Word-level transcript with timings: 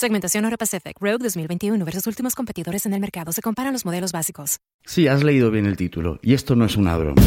Segmentación 0.00 0.46
Euro 0.46 0.56
Pacific 0.56 0.96
Rogue 0.98 1.18
2021 1.24 1.84
versus 1.84 2.06
últimos 2.06 2.34
competidores 2.34 2.86
en 2.86 2.94
el 2.94 3.00
mercado. 3.00 3.32
Se 3.32 3.42
comparan 3.42 3.74
los 3.74 3.84
modelos 3.84 4.12
básicos. 4.12 4.56
Sí, 4.82 5.06
has 5.06 5.22
leído 5.22 5.50
bien 5.50 5.66
el 5.66 5.76
título. 5.76 6.18
Y 6.22 6.32
esto 6.32 6.56
no 6.56 6.64
es 6.64 6.78
una 6.78 6.96
broma. 6.96 7.20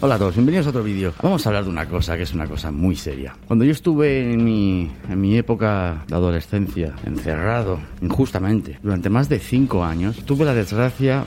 Hola 0.00 0.16
a 0.16 0.18
todos, 0.18 0.34
bienvenidos 0.34 0.66
a 0.66 0.70
otro 0.70 0.82
vídeo. 0.82 1.14
Vamos 1.22 1.46
a 1.46 1.50
hablar 1.50 1.62
de 1.62 1.70
una 1.70 1.88
cosa 1.88 2.16
que 2.16 2.24
es 2.24 2.34
una 2.34 2.48
cosa 2.48 2.72
muy 2.72 2.96
seria. 2.96 3.36
Cuando 3.46 3.64
yo 3.64 3.70
estuve 3.70 4.32
en 4.32 4.44
mi, 4.44 4.90
en 5.08 5.20
mi 5.20 5.38
época 5.38 6.04
de 6.08 6.14
adolescencia, 6.16 6.96
encerrado 7.06 7.78
injustamente, 8.02 8.80
durante 8.82 9.10
más 9.10 9.28
de 9.28 9.38
cinco 9.38 9.84
años, 9.84 10.16
tuve 10.26 10.44
la 10.44 10.54
desgracia 10.54 11.24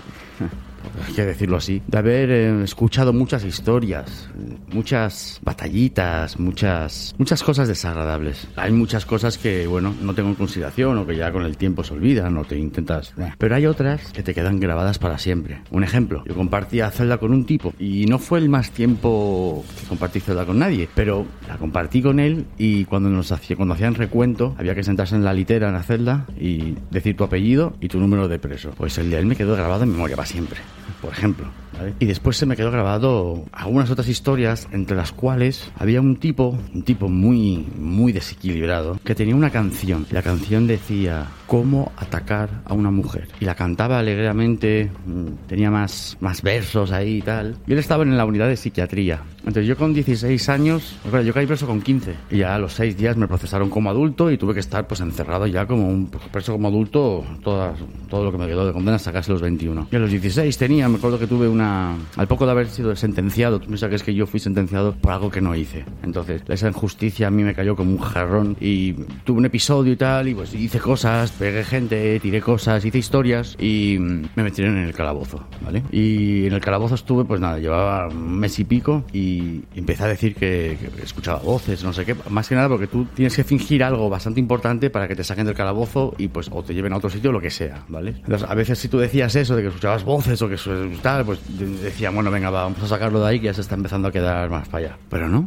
hay 1.05 1.13
que 1.13 1.25
decirlo 1.25 1.57
así, 1.57 1.81
de 1.87 1.97
haber 1.97 2.31
eh, 2.31 2.63
escuchado 2.63 3.13
muchas 3.13 3.43
historias, 3.43 4.29
muchas 4.71 5.39
batallitas, 5.43 6.39
muchas, 6.39 7.15
muchas 7.17 7.43
cosas 7.43 7.67
desagradables. 7.67 8.47
Hay 8.55 8.71
muchas 8.71 9.05
cosas 9.05 9.37
que, 9.37 9.67
bueno, 9.67 9.93
no 10.01 10.13
tengo 10.13 10.29
en 10.29 10.35
consideración 10.35 10.97
o 10.97 11.05
que 11.07 11.15
ya 11.15 11.31
con 11.31 11.43
el 11.43 11.57
tiempo 11.57 11.83
se 11.83 11.93
olvidan 11.93 12.37
o 12.37 12.43
te 12.43 12.57
intentas... 12.57 13.13
Pero 13.37 13.55
hay 13.55 13.65
otras 13.65 14.11
que 14.11 14.23
te 14.23 14.33
quedan 14.33 14.59
grabadas 14.59 14.99
para 14.99 15.17
siempre. 15.17 15.61
Un 15.71 15.83
ejemplo, 15.83 16.23
yo 16.25 16.35
compartía 16.35 16.89
celda 16.91 17.17
con 17.17 17.31
un 17.31 17.45
tipo 17.45 17.73
y 17.79 18.05
no 18.05 18.19
fue 18.19 18.39
el 18.39 18.49
más 18.49 18.71
tiempo 18.71 19.63
que 19.79 19.87
compartí 19.87 20.19
celda 20.19 20.45
con 20.45 20.59
nadie, 20.59 20.89
pero 20.93 21.25
la 21.47 21.57
compartí 21.57 22.01
con 22.01 22.19
él 22.19 22.45
y 22.57 22.85
cuando 22.85 23.09
nos 23.09 23.31
hacía, 23.31 23.55
cuando 23.55 23.75
hacían 23.75 23.95
recuento 23.95 24.55
había 24.57 24.75
que 24.75 24.83
sentarse 24.83 25.15
en 25.15 25.23
la 25.23 25.33
litera 25.33 25.67
en 25.67 25.73
la 25.73 25.83
celda 25.83 26.25
y 26.39 26.75
decir 26.91 27.15
tu 27.15 27.23
apellido 27.23 27.75
y 27.81 27.87
tu 27.87 27.99
número 27.99 28.27
de 28.27 28.39
preso. 28.39 28.71
Pues 28.77 28.97
el 28.97 29.09
de 29.09 29.19
él 29.19 29.25
me 29.25 29.35
quedó 29.35 29.55
grabado 29.55 29.83
en 29.83 29.91
memoria 29.91 30.15
para 30.15 30.27
siempre 30.27 30.59
por 31.01 31.11
ejemplo. 31.13 31.47
¿Vale? 31.77 31.93
Y 31.99 32.05
después 32.05 32.37
se 32.37 32.45
me 32.45 32.55
quedó 32.55 32.71
grabado 32.71 33.43
algunas 33.51 33.89
otras 33.89 34.07
historias, 34.07 34.67
entre 34.71 34.97
las 34.97 35.11
cuales 35.11 35.71
había 35.77 36.01
un 36.01 36.17
tipo, 36.17 36.57
un 36.73 36.83
tipo 36.83 37.09
muy, 37.09 37.65
muy 37.77 38.11
desequilibrado, 38.11 38.99
que 39.03 39.15
tenía 39.15 39.35
una 39.35 39.49
canción. 39.49 40.05
La 40.11 40.21
canción 40.21 40.67
decía 40.67 41.27
cómo 41.47 41.91
atacar 41.97 42.49
a 42.65 42.73
una 42.73 42.91
mujer. 42.91 43.27
Y 43.39 43.45
la 43.45 43.55
cantaba 43.55 43.99
alegremente, 43.99 44.91
mm, 45.05 45.47
tenía 45.47 45.71
más, 45.71 46.17
más 46.19 46.41
versos 46.41 46.91
ahí 46.91 47.17
y 47.17 47.21
tal. 47.21 47.57
Y 47.65 47.73
él 47.73 47.79
estaba 47.79 48.03
en 48.03 48.17
la 48.17 48.25
unidad 48.25 48.47
de 48.47 48.57
psiquiatría. 48.57 49.21
Entonces 49.39 49.65
yo 49.65 49.77
con 49.77 49.93
16 49.93 50.49
años, 50.49 50.97
yo 51.25 51.33
caí 51.33 51.45
preso 51.45 51.65
con 51.65 51.81
15. 51.81 52.15
Y 52.31 52.39
ya 52.39 52.55
a 52.55 52.59
los 52.59 52.73
6 52.73 52.97
días 52.97 53.15
me 53.15 53.27
procesaron 53.27 53.69
como 53.69 53.89
adulto 53.89 54.29
y 54.29 54.37
tuve 54.37 54.53
que 54.53 54.59
estar 54.59 54.85
pues 54.87 54.99
encerrado 54.99 55.47
ya 55.47 55.65
como 55.65 55.87
un 55.87 56.07
pues, 56.07 56.23
preso 56.25 56.51
como 56.51 56.67
adulto 56.67 57.23
todas, 57.43 57.79
todo 58.09 58.25
lo 58.25 58.31
que 58.31 58.37
me 58.37 58.47
quedó 58.47 58.67
de 58.67 58.73
condena 58.73 58.97
hasta 58.97 59.13
casi 59.13 59.31
los 59.31 59.41
21. 59.41 59.87
Y 59.89 59.95
a 59.95 59.99
los 59.99 60.11
16 60.11 60.57
tenía, 60.57 60.89
me 60.89 60.97
acuerdo 60.97 61.17
que 61.17 61.27
tuve 61.27 61.47
una... 61.47 61.66
Al 61.67 62.27
poco 62.27 62.45
de 62.45 62.51
haber 62.51 62.67
sido 62.67 62.95
sentenciado, 62.95 63.59
tú 63.59 63.67
piensas 63.67 63.89
que 63.89 63.95
es 63.95 64.03
que 64.03 64.13
yo 64.13 64.27
fui 64.27 64.39
sentenciado 64.39 64.93
por 64.93 65.11
algo 65.11 65.29
que 65.29 65.41
no 65.41 65.55
hice. 65.55 65.85
Entonces 66.03 66.41
esa 66.47 66.67
injusticia 66.67 67.27
a 67.27 67.31
mí 67.31 67.43
me 67.43 67.53
cayó 67.53 67.75
como 67.75 67.91
un 67.91 67.99
jarrón 67.99 68.57
y 68.59 68.93
tuve 69.23 69.39
un 69.39 69.45
episodio 69.45 69.93
y 69.93 69.95
tal 69.95 70.27
y 70.27 70.35
pues 70.35 70.53
hice 70.53 70.79
cosas, 70.79 71.31
pegué 71.31 71.63
gente, 71.63 72.19
tiré 72.19 72.41
cosas, 72.41 72.83
hice 72.85 72.97
historias 72.97 73.55
y 73.59 73.97
me 73.99 74.43
metieron 74.43 74.77
en 74.77 74.83
el 74.83 74.93
calabozo, 74.93 75.45
¿vale? 75.61 75.83
Y 75.91 76.47
en 76.47 76.53
el 76.53 76.61
calabozo 76.61 76.95
estuve 76.95 77.25
pues 77.25 77.39
nada, 77.39 77.59
llevaba 77.59 78.07
un 78.07 78.39
mes 78.39 78.57
y 78.59 78.63
pico 78.63 79.03
y 79.13 79.63
empecé 79.75 80.03
a 80.03 80.07
decir 80.07 80.35
que, 80.35 80.77
que 80.95 81.03
escuchaba 81.03 81.39
voces, 81.39 81.83
no 81.83 81.93
sé 81.93 82.05
qué, 82.05 82.15
más 82.29 82.47
que 82.47 82.55
nada 82.55 82.69
porque 82.69 82.87
tú 82.87 83.05
tienes 83.13 83.35
que 83.35 83.43
fingir 83.43 83.83
algo 83.83 84.09
bastante 84.09 84.39
importante 84.39 84.89
para 84.89 85.07
que 85.07 85.15
te 85.15 85.23
saquen 85.23 85.45
del 85.45 85.55
calabozo 85.55 86.13
y 86.17 86.27
pues 86.27 86.49
o 86.51 86.63
te 86.63 86.73
lleven 86.73 86.93
a 86.93 86.97
otro 86.97 87.09
sitio 87.09 87.29
o 87.29 87.33
lo 87.33 87.41
que 87.41 87.49
sea, 87.49 87.83
¿vale? 87.87 88.15
Entonces 88.17 88.47
a 88.49 88.53
veces 88.53 88.79
si 88.79 88.87
tú 88.87 88.97
decías 88.97 89.35
eso 89.35 89.55
de 89.55 89.61
que 89.61 89.67
escuchabas 89.69 90.03
voces 90.03 90.41
o 90.41 90.49
que 90.49 90.57
tal, 91.01 91.25
pues 91.25 91.39
decía, 91.57 92.09
bueno, 92.11 92.31
venga, 92.31 92.49
va, 92.49 92.63
vamos 92.63 92.81
a 92.83 92.87
sacarlo 92.87 93.19
de 93.21 93.27
ahí 93.29 93.39
que 93.39 93.45
ya 93.47 93.53
se 93.53 93.61
está 93.61 93.75
empezando 93.75 94.07
a 94.07 94.11
quedar 94.11 94.49
más 94.49 94.67
para 94.69 94.85
allá. 94.87 94.97
Pero 95.09 95.27
no, 95.29 95.45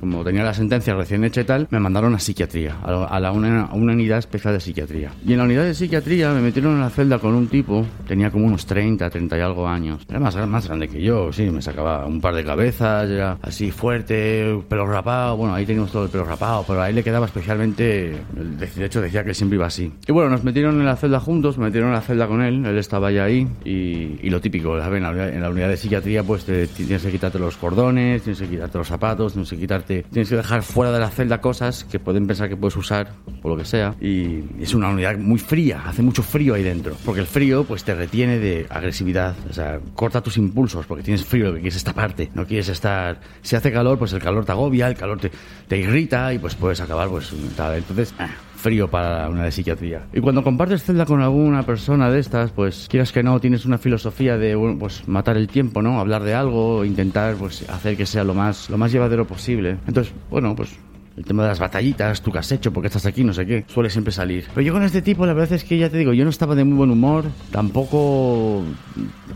como 0.00 0.22
tenía 0.24 0.42
la 0.44 0.54
sentencia 0.54 0.94
recién 0.94 1.24
hecha 1.24 1.40
y 1.40 1.44
tal, 1.44 1.66
me 1.70 1.80
mandaron 1.80 2.14
a 2.14 2.18
psiquiatría, 2.18 2.76
a, 2.82 2.90
la- 2.90 3.04
a 3.04 3.20
la- 3.20 3.32
una, 3.32 3.62
a 3.64 3.74
una 3.74 3.92
unidad 3.92 4.18
especial 4.18 4.54
de 4.54 4.60
psiquiatría. 4.60 5.12
Y 5.26 5.32
en 5.32 5.38
la 5.38 5.44
unidad 5.44 5.64
de 5.64 5.74
psiquiatría 5.74 6.32
me 6.32 6.40
metieron 6.40 6.74
en 6.74 6.80
la 6.80 6.90
celda 6.90 7.18
con 7.18 7.34
un 7.34 7.48
tipo, 7.48 7.84
tenía 8.06 8.30
como 8.30 8.46
unos 8.46 8.66
30, 8.66 9.08
30 9.10 9.38
y 9.38 9.40
algo 9.40 9.66
años. 9.68 10.02
Era 10.08 10.20
más, 10.20 10.36
más 10.46 10.66
grande 10.66 10.88
que 10.88 11.02
yo, 11.02 11.32
sí, 11.32 11.50
me 11.50 11.62
sacaba 11.62 12.06
un 12.06 12.20
par 12.20 12.34
de 12.34 12.44
cabezas, 12.44 13.08
era 13.10 13.38
así 13.42 13.70
fuerte, 13.70 14.58
pelo 14.68 14.86
rapado, 14.86 15.36
bueno, 15.36 15.54
ahí 15.54 15.64
teníamos 15.66 15.90
todo 15.92 16.04
el 16.04 16.10
pelo 16.10 16.24
rapado, 16.24 16.64
pero 16.66 16.82
a 16.82 16.88
él 16.88 16.94
le 16.94 17.02
quedaba 17.04 17.26
especialmente, 17.26 18.16
de 18.34 18.84
hecho 18.84 19.00
decía 19.00 19.24
que 19.24 19.34
siempre 19.34 19.56
iba 19.56 19.66
así. 19.66 19.92
Y 20.06 20.12
bueno, 20.12 20.30
nos 20.30 20.44
metieron 20.44 20.78
en 20.80 20.86
la 20.86 20.96
celda 20.96 21.20
juntos, 21.20 21.58
me 21.58 21.66
metieron 21.66 21.88
en 21.90 21.94
la 21.94 22.00
celda 22.02 22.26
con 22.26 22.42
él, 22.42 22.64
él 22.64 22.78
estaba 22.78 23.10
ya 23.10 23.24
ahí, 23.24 23.46
y, 23.64 24.18
y 24.22 24.30
lo 24.30 24.40
típico, 24.40 24.78
¿sabes? 24.80 24.98
En 24.98 25.02
la, 25.02 25.28
en 25.28 25.40
la 25.40 25.45
unidad 25.50 25.68
de 25.68 25.76
psiquiatría 25.76 26.22
pues 26.22 26.44
tienes 26.44 27.02
que 27.02 27.10
quitarte 27.10 27.38
los 27.38 27.56
cordones, 27.56 28.22
tienes 28.22 28.40
que 28.40 28.48
quitarte 28.48 28.78
los 28.78 28.88
zapatos, 28.88 29.32
tienes 29.32 29.50
que 29.50 29.56
quitarte, 29.56 30.04
tienes 30.10 30.28
que 30.28 30.36
dejar 30.36 30.62
fuera 30.62 30.92
de 30.92 31.00
la 31.00 31.10
celda 31.10 31.40
cosas 31.40 31.84
que 31.84 31.98
pueden 31.98 32.26
pensar 32.26 32.48
que 32.48 32.56
puedes 32.56 32.76
usar 32.76 33.12
o 33.42 33.48
lo 33.48 33.56
que 33.56 33.64
sea. 33.64 33.94
Y 34.00 34.44
es 34.60 34.74
una 34.74 34.88
unidad 34.88 35.18
muy 35.18 35.38
fría, 35.38 35.82
hace 35.86 36.02
mucho 36.02 36.22
frío 36.22 36.54
ahí 36.54 36.62
dentro, 36.62 36.96
porque 37.04 37.20
el 37.20 37.26
frío 37.26 37.64
pues 37.64 37.84
te 37.84 37.94
retiene 37.94 38.38
de 38.38 38.66
agresividad, 38.70 39.34
o 39.48 39.52
sea, 39.52 39.80
corta 39.94 40.22
tus 40.22 40.36
impulsos 40.36 40.86
porque 40.86 41.02
tienes 41.02 41.24
frío, 41.24 41.46
lo 41.46 41.54
que 41.54 41.60
quieres 41.60 41.76
esta 41.76 41.92
parte, 41.92 42.30
no 42.34 42.46
quieres 42.46 42.68
estar, 42.68 43.20
si 43.42 43.56
hace 43.56 43.72
calor 43.72 43.98
pues 43.98 44.12
el 44.12 44.20
calor 44.20 44.44
te 44.44 44.52
agobia, 44.52 44.88
el 44.88 44.96
calor 44.96 45.18
te, 45.20 45.76
irrita 45.76 46.32
y 46.32 46.38
pues 46.38 46.54
puedes 46.54 46.80
acabar 46.80 47.08
pues. 47.08 47.32
Entonces, 47.32 48.14
ah, 48.18 48.30
frío 48.66 48.90
para 48.90 49.28
una 49.28 49.44
de 49.44 49.52
psiquiatría. 49.52 50.06
Y 50.12 50.20
cuando 50.20 50.42
compartes 50.42 50.82
celda 50.82 51.06
con 51.06 51.22
alguna 51.22 51.62
persona 51.62 52.10
de 52.10 52.18
estas, 52.18 52.50
pues 52.50 52.88
quieras 52.90 53.12
que 53.12 53.22
no, 53.22 53.38
tienes 53.38 53.64
una 53.64 53.78
filosofía 53.78 54.36
de 54.38 54.56
bueno, 54.56 54.76
pues 54.76 55.06
matar 55.06 55.36
el 55.36 55.46
tiempo, 55.46 55.82
¿no? 55.82 56.00
Hablar 56.00 56.24
de 56.24 56.34
algo, 56.34 56.84
intentar 56.84 57.36
pues 57.36 57.64
hacer 57.70 57.96
que 57.96 58.06
sea 58.06 58.24
lo 58.24 58.34
más 58.34 58.68
lo 58.68 58.76
más 58.76 58.90
llevadero 58.90 59.24
posible. 59.24 59.76
Entonces, 59.86 60.12
bueno, 60.30 60.56
pues 60.56 60.76
el 61.16 61.24
tema 61.24 61.42
de 61.42 61.48
las 61.48 61.58
batallitas, 61.58 62.20
tú 62.22 62.30
qué 62.30 62.38
has 62.38 62.52
hecho, 62.52 62.72
porque 62.72 62.88
estás 62.88 63.06
aquí, 63.06 63.24
no 63.24 63.32
sé 63.32 63.46
qué, 63.46 63.64
suele 63.68 63.90
siempre 63.90 64.12
salir. 64.12 64.46
Pero 64.54 64.66
yo 64.66 64.72
con 64.72 64.82
este 64.82 65.02
tipo, 65.02 65.26
la 65.26 65.32
verdad 65.32 65.54
es 65.54 65.64
que 65.64 65.78
ya 65.78 65.88
te 65.88 65.98
digo, 65.98 66.12
yo 66.12 66.24
no 66.24 66.30
estaba 66.30 66.54
de 66.54 66.64
muy 66.64 66.76
buen 66.76 66.90
humor, 66.90 67.24
tampoco 67.50 68.62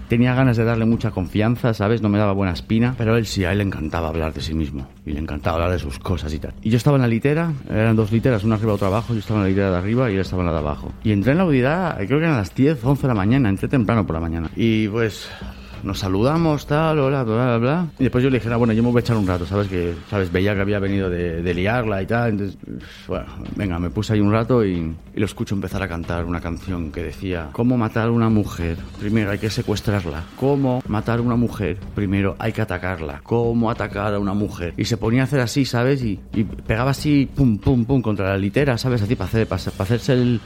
tenía 0.09 0.35
ganas 0.35 0.57
de 0.57 0.65
darle 0.65 0.85
mucha 0.85 1.11
confianza, 1.11 1.73
¿sabes? 1.73 2.03
No 2.03 2.09
me 2.09 2.19
daba 2.19 2.33
buena 2.33 2.53
espina, 2.53 2.95
pero 2.99 3.17
él 3.17 3.27
sí, 3.27 3.45
a 3.45 3.53
él 3.53 3.59
le 3.59 3.65
encantaba 3.65 4.09
hablar 4.09 4.35
de 4.35 4.41
sí 4.41 4.55
mismo 4.55 4.89
y 5.07 5.13
le 5.13 5.21
encantaba 5.21 5.57
hablar 5.57 5.73
de 5.73 5.79
sus 5.79 5.99
cosas 5.99 6.33
y 6.35 6.39
tal. 6.39 6.55
Y 6.63 6.71
yo 6.71 6.77
estaba 6.77 6.97
en 6.97 7.03
la 7.03 7.09
litera, 7.09 7.53
eran 7.69 7.97
dos 7.97 8.13
literas, 8.13 8.45
una 8.45 8.57
arriba 8.57 8.73
y 8.73 8.75
otra 8.75 8.89
abajo, 8.89 9.15
yo 9.15 9.21
estaba 9.21 9.41
en 9.41 9.45
la 9.45 9.49
litera 9.49 9.71
de 9.71 9.77
arriba 9.79 10.11
y 10.11 10.15
él 10.15 10.21
estaba 10.21 10.43
en 10.43 10.47
la 10.47 10.53
de 10.53 10.59
abajo. 10.59 10.93
Y 11.03 11.13
entré 11.13 11.33
en 11.33 11.39
la 11.39 11.45
unidad, 11.45 11.97
creo 11.97 12.19
que 12.19 12.25
eran 12.25 12.37
las 12.37 12.55
10, 12.55 12.85
11 12.85 13.03
de 13.03 13.09
la 13.09 13.15
mañana, 13.15 13.49
entré 13.49 13.69
temprano 13.69 14.07
por 14.07 14.15
la 14.15 14.21
mañana. 14.21 14.51
Y 14.57 14.89
pues 14.89 15.31
nos 15.83 15.99
saludamos, 15.99 16.67
tal, 16.67 16.99
hola, 16.99 17.23
bla, 17.25 17.35
bla, 17.35 17.59
bla. 17.59 17.87
Y 17.99 18.05
después 18.05 18.23
yo 18.23 18.31
le 18.31 18.39
dije, 18.39 18.53
ah, 18.53 18.57
bueno, 18.57 18.73
yo 18.73 18.83
me 18.83 18.91
voy 18.91 18.99
a 18.99 19.01
echar 19.01 19.17
un 19.17 19.27
rato, 19.27 19.47
¿sabes? 19.47 19.69
Que, 19.69 19.95
¿sabes? 20.09 20.31
Veía 20.31 20.55
que 20.55 20.61
había 20.61 20.79
venido 20.79 21.09
de, 21.11 21.43
de 21.43 21.55
liarla 21.55 22.03
y 22.03 22.07
tal. 22.07 22.31
Entonces, 22.31 22.59
bueno, 23.07 23.27
venga, 23.57 23.79
me 23.79 23.91
puse 23.91 24.13
ahí 24.13 24.21
un 24.21 24.33
rato 24.33 24.65
y, 24.65 24.95
y, 25.15 25.21
lo 25.21 25.27
escucho 25.27 25.55
empezar 25.55 25.83
a 25.83 25.89
cantar 25.89 26.25
una 26.25 26.41
canción 26.41 26.93
que 26.93 27.03
decía, 27.03 27.49
¿cómo 27.53 27.77
matar 27.77 28.09
a 28.09 28.11
una 28.11 28.29
mujer? 28.29 28.77
Primero 28.99 29.31
hay 29.31 29.39
que 29.39 29.51
secuestrarla. 29.51 30.25
¿Cómo 30.37 30.83
matar 30.89 31.19
a 31.19 31.23
una 31.23 31.37
mujer? 31.37 31.79
Primero 31.95 32.37
hay 32.39 32.53
que 32.53 32.63
atacarla. 32.63 33.21
¿Cómo 33.23 33.71
atacar 33.71 34.15
a 34.15 34.19
una 34.19 34.35
mujer? 34.35 34.75
Y 34.77 34.85
se 34.85 34.97
ponía 34.97 35.23
a 35.23 35.25
hacer 35.25 35.41
así, 35.41 35.65
¿sabes? 35.65 36.03
Y, 36.03 36.21
y 36.35 36.45
pegaba 36.45 36.91
así, 36.91 37.29
pum, 37.35 37.59
pum, 37.59 37.85
pum, 37.85 38.03
contra 38.03 38.29
la 38.31 38.39
litera, 38.39 38.79
¿sabes? 38.79 39.03
Así 39.03 39.17
para, 39.17 39.29
hacer, 39.29 39.47
para, 39.47 39.63
para 39.63 39.85
hacerse 39.85 40.13
el 40.13 40.41